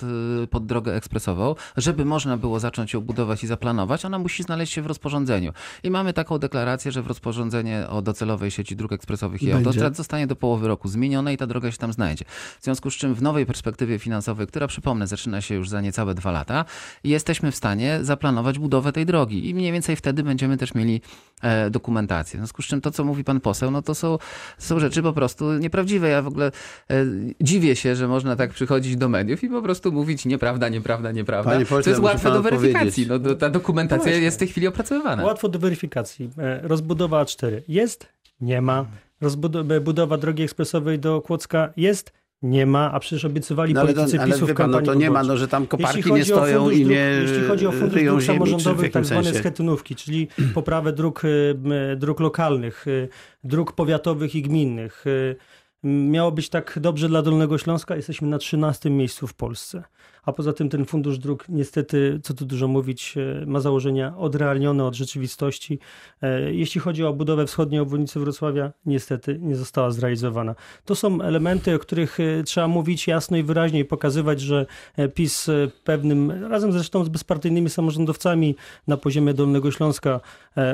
pod 0.50 0.66
drogę 0.66 0.94
ekspresową. 0.94 1.54
Żeby 1.76 2.04
można 2.04 2.36
było 2.36 2.60
zacząć 2.60 2.92
ją 2.92 3.00
budować 3.00 3.44
i 3.44 3.46
zaplanować, 3.46 4.04
ona 4.04 4.18
musi 4.18 4.42
znaleźć 4.42 4.72
się 4.72 4.82
w 4.82 4.86
rozporządzeniu 4.86 5.25
rozporządzeniu. 5.26 5.52
I 5.82 5.90
mamy 5.90 6.12
taką 6.12 6.38
deklarację, 6.38 6.92
że 6.92 7.02
w 7.02 7.06
rozporządzenie 7.06 7.88
o 7.88 8.02
docelowej 8.02 8.50
sieci 8.50 8.76
dróg 8.76 8.92
ekspresowych 8.92 9.42
i 9.42 9.52
autostrad 9.52 9.96
zostanie 9.96 10.26
do 10.26 10.36
połowy 10.36 10.68
roku 10.68 10.88
zmienione 10.88 11.34
i 11.34 11.36
ta 11.36 11.46
droga 11.46 11.70
się 11.70 11.78
tam 11.78 11.92
znajdzie. 11.92 12.24
W 12.60 12.64
związku 12.64 12.90
z 12.90 12.94
czym 12.94 13.14
w 13.14 13.22
nowej 13.22 13.46
perspektywie 13.46 13.98
finansowej, 13.98 14.46
która 14.46 14.66
przypomnę 14.66 15.06
zaczyna 15.06 15.40
się 15.40 15.54
już 15.54 15.68
za 15.68 15.80
niecałe 15.80 16.14
dwa 16.14 16.30
lata, 16.30 16.64
jesteśmy 17.04 17.52
w 17.52 17.56
stanie 17.56 17.98
zaplanować 18.02 18.58
budowę 18.58 18.92
tej 18.92 19.06
drogi 19.06 19.48
i 19.48 19.54
mniej 19.54 19.72
więcej 19.72 19.96
wtedy 19.96 20.22
będziemy 20.22 20.56
też 20.56 20.74
mieli 20.74 21.00
e, 21.42 21.70
dokumentację. 21.70 22.38
W 22.38 22.40
związku 22.40 22.62
z 22.62 22.66
czym 22.66 22.80
to, 22.80 22.90
co 22.90 23.04
mówi 23.04 23.24
pan 23.24 23.40
poseł, 23.40 23.70
no 23.70 23.82
to 23.82 23.94
są, 23.94 24.18
są 24.58 24.80
rzeczy 24.80 25.02
po 25.02 25.12
prostu 25.12 25.54
nieprawdziwe. 25.58 26.08
Ja 26.08 26.22
w 26.22 26.26
ogóle 26.26 26.46
e, 26.90 27.04
dziwię 27.40 27.76
się, 27.76 27.96
że 27.96 28.08
można 28.08 28.36
tak 28.36 28.50
przychodzić 28.50 28.96
do 28.96 29.08
mediów 29.08 29.44
i 29.44 29.48
po 29.48 29.62
prostu 29.62 29.92
mówić 29.92 30.26
nieprawda, 30.26 30.68
nieprawda, 30.68 31.12
nieprawda. 31.12 31.50
Panie 31.50 31.66
to 31.66 31.90
jest 31.90 32.00
łatwe 32.00 32.30
do 32.30 32.42
weryfikacji. 32.42 33.06
No, 33.06 33.34
ta 33.34 33.50
dokumentacja 33.50 34.12
no 34.12 34.18
jest 34.18 34.36
w 34.36 34.38
tej 34.38 34.48
chwili 34.48 34.66
opracowywana. 34.66 35.15
Łatwo 35.24 35.48
do 35.48 35.58
weryfikacji. 35.58 36.30
E, 36.38 36.60
rozbudowa 36.68 37.24
A4 37.24 37.60
jest? 37.68 38.08
Nie 38.40 38.60
ma. 38.60 38.86
Rozbudowa 39.20 40.16
drogi 40.16 40.42
ekspresowej 40.42 40.98
do 40.98 41.20
Kłodzka 41.20 41.72
jest? 41.76 42.12
Nie 42.42 42.66
ma, 42.66 42.92
a 42.92 43.00
przecież 43.00 43.24
obiecywali 43.24 43.74
No 43.74 43.80
ale, 43.80 43.92
politycy 43.94 44.20
ale 44.20 44.32
PiSu 44.32 44.46
w 44.46 44.48
no 44.48 44.54
kampanii 44.54 44.86
to 44.86 44.94
nie 44.94 45.10
ma, 45.10 45.22
no, 45.22 45.36
że 45.36 45.48
tam 45.48 45.66
koparki 45.66 46.12
nie 46.12 46.24
stoją 46.24 46.70
i 46.70 46.84
dróg- 46.84 46.88
nie 46.88 46.96
Jeśli 47.22 47.44
chodzi 47.48 47.66
o 47.66 47.72
fundusz 47.72 48.02
dróg 48.02 48.22
samorządowych, 48.22 48.92
tak 48.92 49.04
zwane 49.04 49.24
sensie? 49.24 49.38
schetynówki, 49.38 49.96
czyli 49.96 50.28
poprawę 50.54 50.92
dróg, 50.92 51.22
m, 51.24 51.98
dróg 51.98 52.20
lokalnych, 52.20 52.86
dróg 53.44 53.72
powiatowych 53.72 54.34
i 54.34 54.42
gminnych. 54.42 55.04
Miało 55.82 56.32
być 56.32 56.48
tak 56.48 56.78
dobrze 56.80 57.08
dla 57.08 57.22
Dolnego 57.22 57.58
Śląska, 57.58 57.96
jesteśmy 57.96 58.28
na 58.28 58.38
13 58.38 58.90
miejscu 58.90 59.26
w 59.26 59.34
Polsce. 59.34 59.82
A 60.26 60.32
poza 60.32 60.52
tym 60.52 60.68
ten 60.68 60.84
fundusz 60.84 61.18
dróg 61.18 61.44
niestety, 61.48 62.20
co 62.22 62.34
tu 62.34 62.44
dużo 62.44 62.68
mówić, 62.68 63.14
e, 63.42 63.46
ma 63.46 63.60
założenia 63.60 64.16
odrealnione 64.16 64.84
od 64.84 64.94
rzeczywistości. 64.94 65.78
E, 66.22 66.52
Jeśli 66.52 66.80
chodzi 66.80 67.04
o 67.04 67.12
budowę 67.12 67.46
wschodniej 67.46 67.80
obwodnicy 67.80 68.20
Wrocławia, 68.20 68.72
niestety 68.86 69.38
nie 69.42 69.56
została 69.56 69.90
zrealizowana. 69.90 70.54
To 70.84 70.94
są 70.94 71.20
elementy, 71.20 71.74
o 71.74 71.78
których 71.78 72.20
e, 72.20 72.42
trzeba 72.42 72.68
mówić 72.68 73.06
jasno 73.06 73.36
i 73.36 73.42
wyraźnie 73.42 73.80
i 73.80 73.84
pokazywać, 73.84 74.40
że 74.40 74.66
PiS 75.14 75.50
pewnym, 75.84 76.30
razem 76.44 76.72
zresztą 76.72 77.04
z 77.04 77.08
bezpartyjnymi 77.08 77.70
samorządowcami 77.70 78.56
na 78.86 78.96
poziomie 78.96 79.34
Dolnego 79.34 79.70
Śląska 79.70 80.20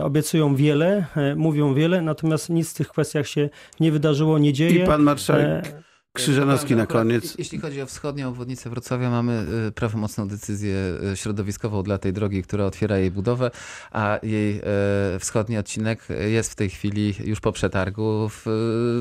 obiecują 0.03 0.57
wiele, 0.57 1.07
mówią 1.37 1.75
wiele, 1.75 2.03
natomiast 2.03 2.51
nic 2.51 2.71
w 2.71 2.75
tych 2.75 2.89
kwestiach 2.89 3.29
się 3.29 3.49
nie 3.81 3.93
wydarzyło, 3.93 4.39
nie 4.39 4.53
dzieje. 4.53 4.85
I 4.85 4.87
pan 4.87 5.03
marszałek 5.03 5.92
Krzyżanowski 6.17 6.77
na 6.77 6.87
koniec. 6.87 7.35
Jeśli 7.39 7.59
chodzi 7.59 7.83
o 7.83 7.87
wschodnią 7.87 8.29
obwodnicę 8.29 8.71
Wrocławia, 8.71 9.11
mamy 9.11 9.47
y, 9.69 9.73
prawomocną 9.73 10.29
decyzję 10.29 10.77
y, 11.13 11.17
środowiskową 11.17 11.83
dla 11.83 11.99
tej 11.99 12.13
drogi, 12.13 12.43
która 12.43 12.65
otwiera 12.65 12.99
jej 12.99 13.11
budowę, 13.11 13.51
a 13.93 14.19
jej 14.23 14.59
y, 15.17 15.19
wschodni 15.19 15.59
odcinek 15.59 16.07
jest 16.31 16.53
w 16.53 16.55
tej 16.55 16.71
chwili 16.71 17.15
już 17.25 17.41
po 17.41 17.53
przetargu 17.53 18.29
w, 18.29 18.43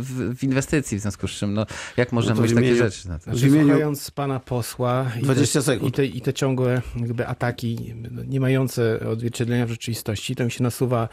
w, 0.01 0.35
w 0.37 0.43
inwestycji, 0.43 0.97
w 0.97 1.01
związku 1.01 1.27
z 1.27 1.31
czym, 1.31 1.53
no, 1.53 1.65
jak 1.97 2.11
można 2.11 2.29
No 2.29 2.35
mówić 2.35 2.51
w 2.51 2.55
takie 2.55 2.67
imieniu- 2.67 2.83
rzeczy? 2.83 3.09
Na 3.09 3.19
to? 3.19 3.31
W 3.31 3.43
imieniu- 3.43 3.61
Słuchając 3.67 4.11
pana 4.11 4.39
posła 4.39 5.11
i 5.19 5.23
20 5.23 5.59
te, 5.59 5.63
sekund. 5.65 5.89
I, 5.89 5.91
te, 5.91 6.05
i 6.05 6.21
te 6.21 6.33
ciągłe 6.33 6.81
jakby 6.95 7.27
ataki 7.27 7.93
no, 8.11 8.23
nie 8.23 8.39
mające 8.39 8.99
odzwierciedlenia 9.09 9.65
w 9.65 9.69
rzeczywistości, 9.69 10.35
to 10.35 10.45
mi 10.45 10.51
się 10.51 10.63
nasuwa 10.63 11.09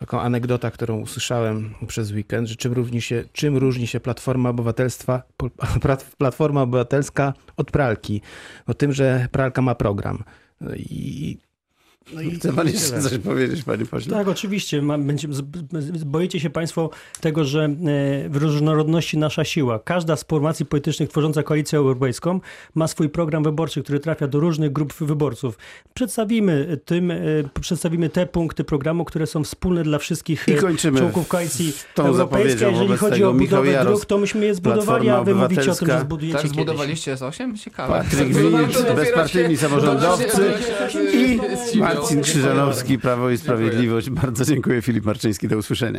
taką 0.00 0.20
anegdota, 0.20 0.70
którą 0.70 1.00
usłyszałem 1.00 1.74
przez 1.86 2.12
weekend, 2.12 2.48
że 2.48 2.56
czym 2.56 2.72
różni 2.72 3.02
się, 3.02 3.24
czym 3.32 3.56
różni 3.56 3.86
się 3.86 4.00
Platforma 4.00 4.48
Obywatelstwa, 4.48 5.22
Platforma 6.18 6.62
Obywatelska 6.62 7.34
od 7.56 7.70
pralki? 7.70 8.20
No 8.68 8.74
tym, 8.74 8.92
że 8.92 9.28
pralka 9.32 9.62
ma 9.62 9.74
program. 9.74 10.24
I, 10.76 11.38
no 12.12 12.20
i 12.20 12.30
Chce 12.30 12.52
pan 12.52 12.66
jeszcze 12.66 13.02
coś 13.02 13.18
powiedzieć, 13.18 13.62
panie 13.62 13.86
pośle? 13.86 14.16
Tak, 14.16 14.28
oczywiście. 14.28 14.82
Boicie 16.06 16.40
się 16.40 16.50
Państwo 16.50 16.90
tego, 17.20 17.44
że 17.44 17.64
e, 17.64 17.68
w 18.28 18.36
różnorodności 18.36 19.18
nasza 19.18 19.44
siła. 19.44 19.78
Każda 19.78 20.16
z 20.16 20.24
formacji 20.24 20.66
politycznych 20.66 21.08
tworząca 21.08 21.42
koalicję 21.42 21.78
europejską 21.78 22.40
ma 22.74 22.88
swój 22.88 23.08
program 23.08 23.42
wyborczy, 23.44 23.82
który 23.82 24.00
trafia 24.00 24.26
do 24.28 24.40
różnych 24.40 24.72
grup 24.72 24.92
wyborców. 24.94 25.58
Przedstawimy 25.94 26.78
tym, 26.84 27.10
e, 27.10 27.16
przedstawimy 27.60 28.08
te 28.08 28.26
punkty 28.26 28.64
programu, 28.64 29.04
które 29.04 29.26
są 29.26 29.44
wspólne 29.44 29.82
dla 29.82 29.98
wszystkich 29.98 30.44
I 30.48 30.52
e, 30.52 30.56
kończymy 30.56 30.98
członków 30.98 31.28
koalicji 31.28 31.72
tą 31.94 32.06
europejskiej. 32.06 32.72
Jeżeli 32.72 32.96
chodzi 32.96 33.14
tego 33.14 33.30
o 33.30 33.32
Michał 33.32 33.58
budowę 33.58 33.72
Jaros, 33.72 33.92
dróg, 33.92 34.04
to 34.04 34.18
myśmy 34.18 34.46
je 34.46 34.54
zbudowali, 34.54 35.08
a 35.08 35.24
wy 35.24 35.34
mówicie 35.34 35.72
o 35.72 35.74
tym, 35.74 35.88
że 35.88 36.00
zbudujecie 36.00 36.32
Tak 36.32 36.42
kiedyś. 36.42 36.56
zbudowaliście 36.56 37.14
S8? 37.14 37.58
Ciekawe. 37.58 37.92
Patryk 37.92 38.28
Winic, 38.28 38.82
bezpartyjni 38.96 39.56
samorządowcy 39.56 40.52
i 41.12 41.40
Marcin 41.94 42.22
Krzyżanowski, 42.22 42.98
Prawo 42.98 43.30
i 43.30 43.38
Sprawiedliwość. 43.38 44.10
Bardzo 44.10 44.44
dziękuję. 44.44 44.82
Filip 44.82 45.04
Marczyński, 45.04 45.48
do 45.48 45.56
usłyszenia. 45.56 45.98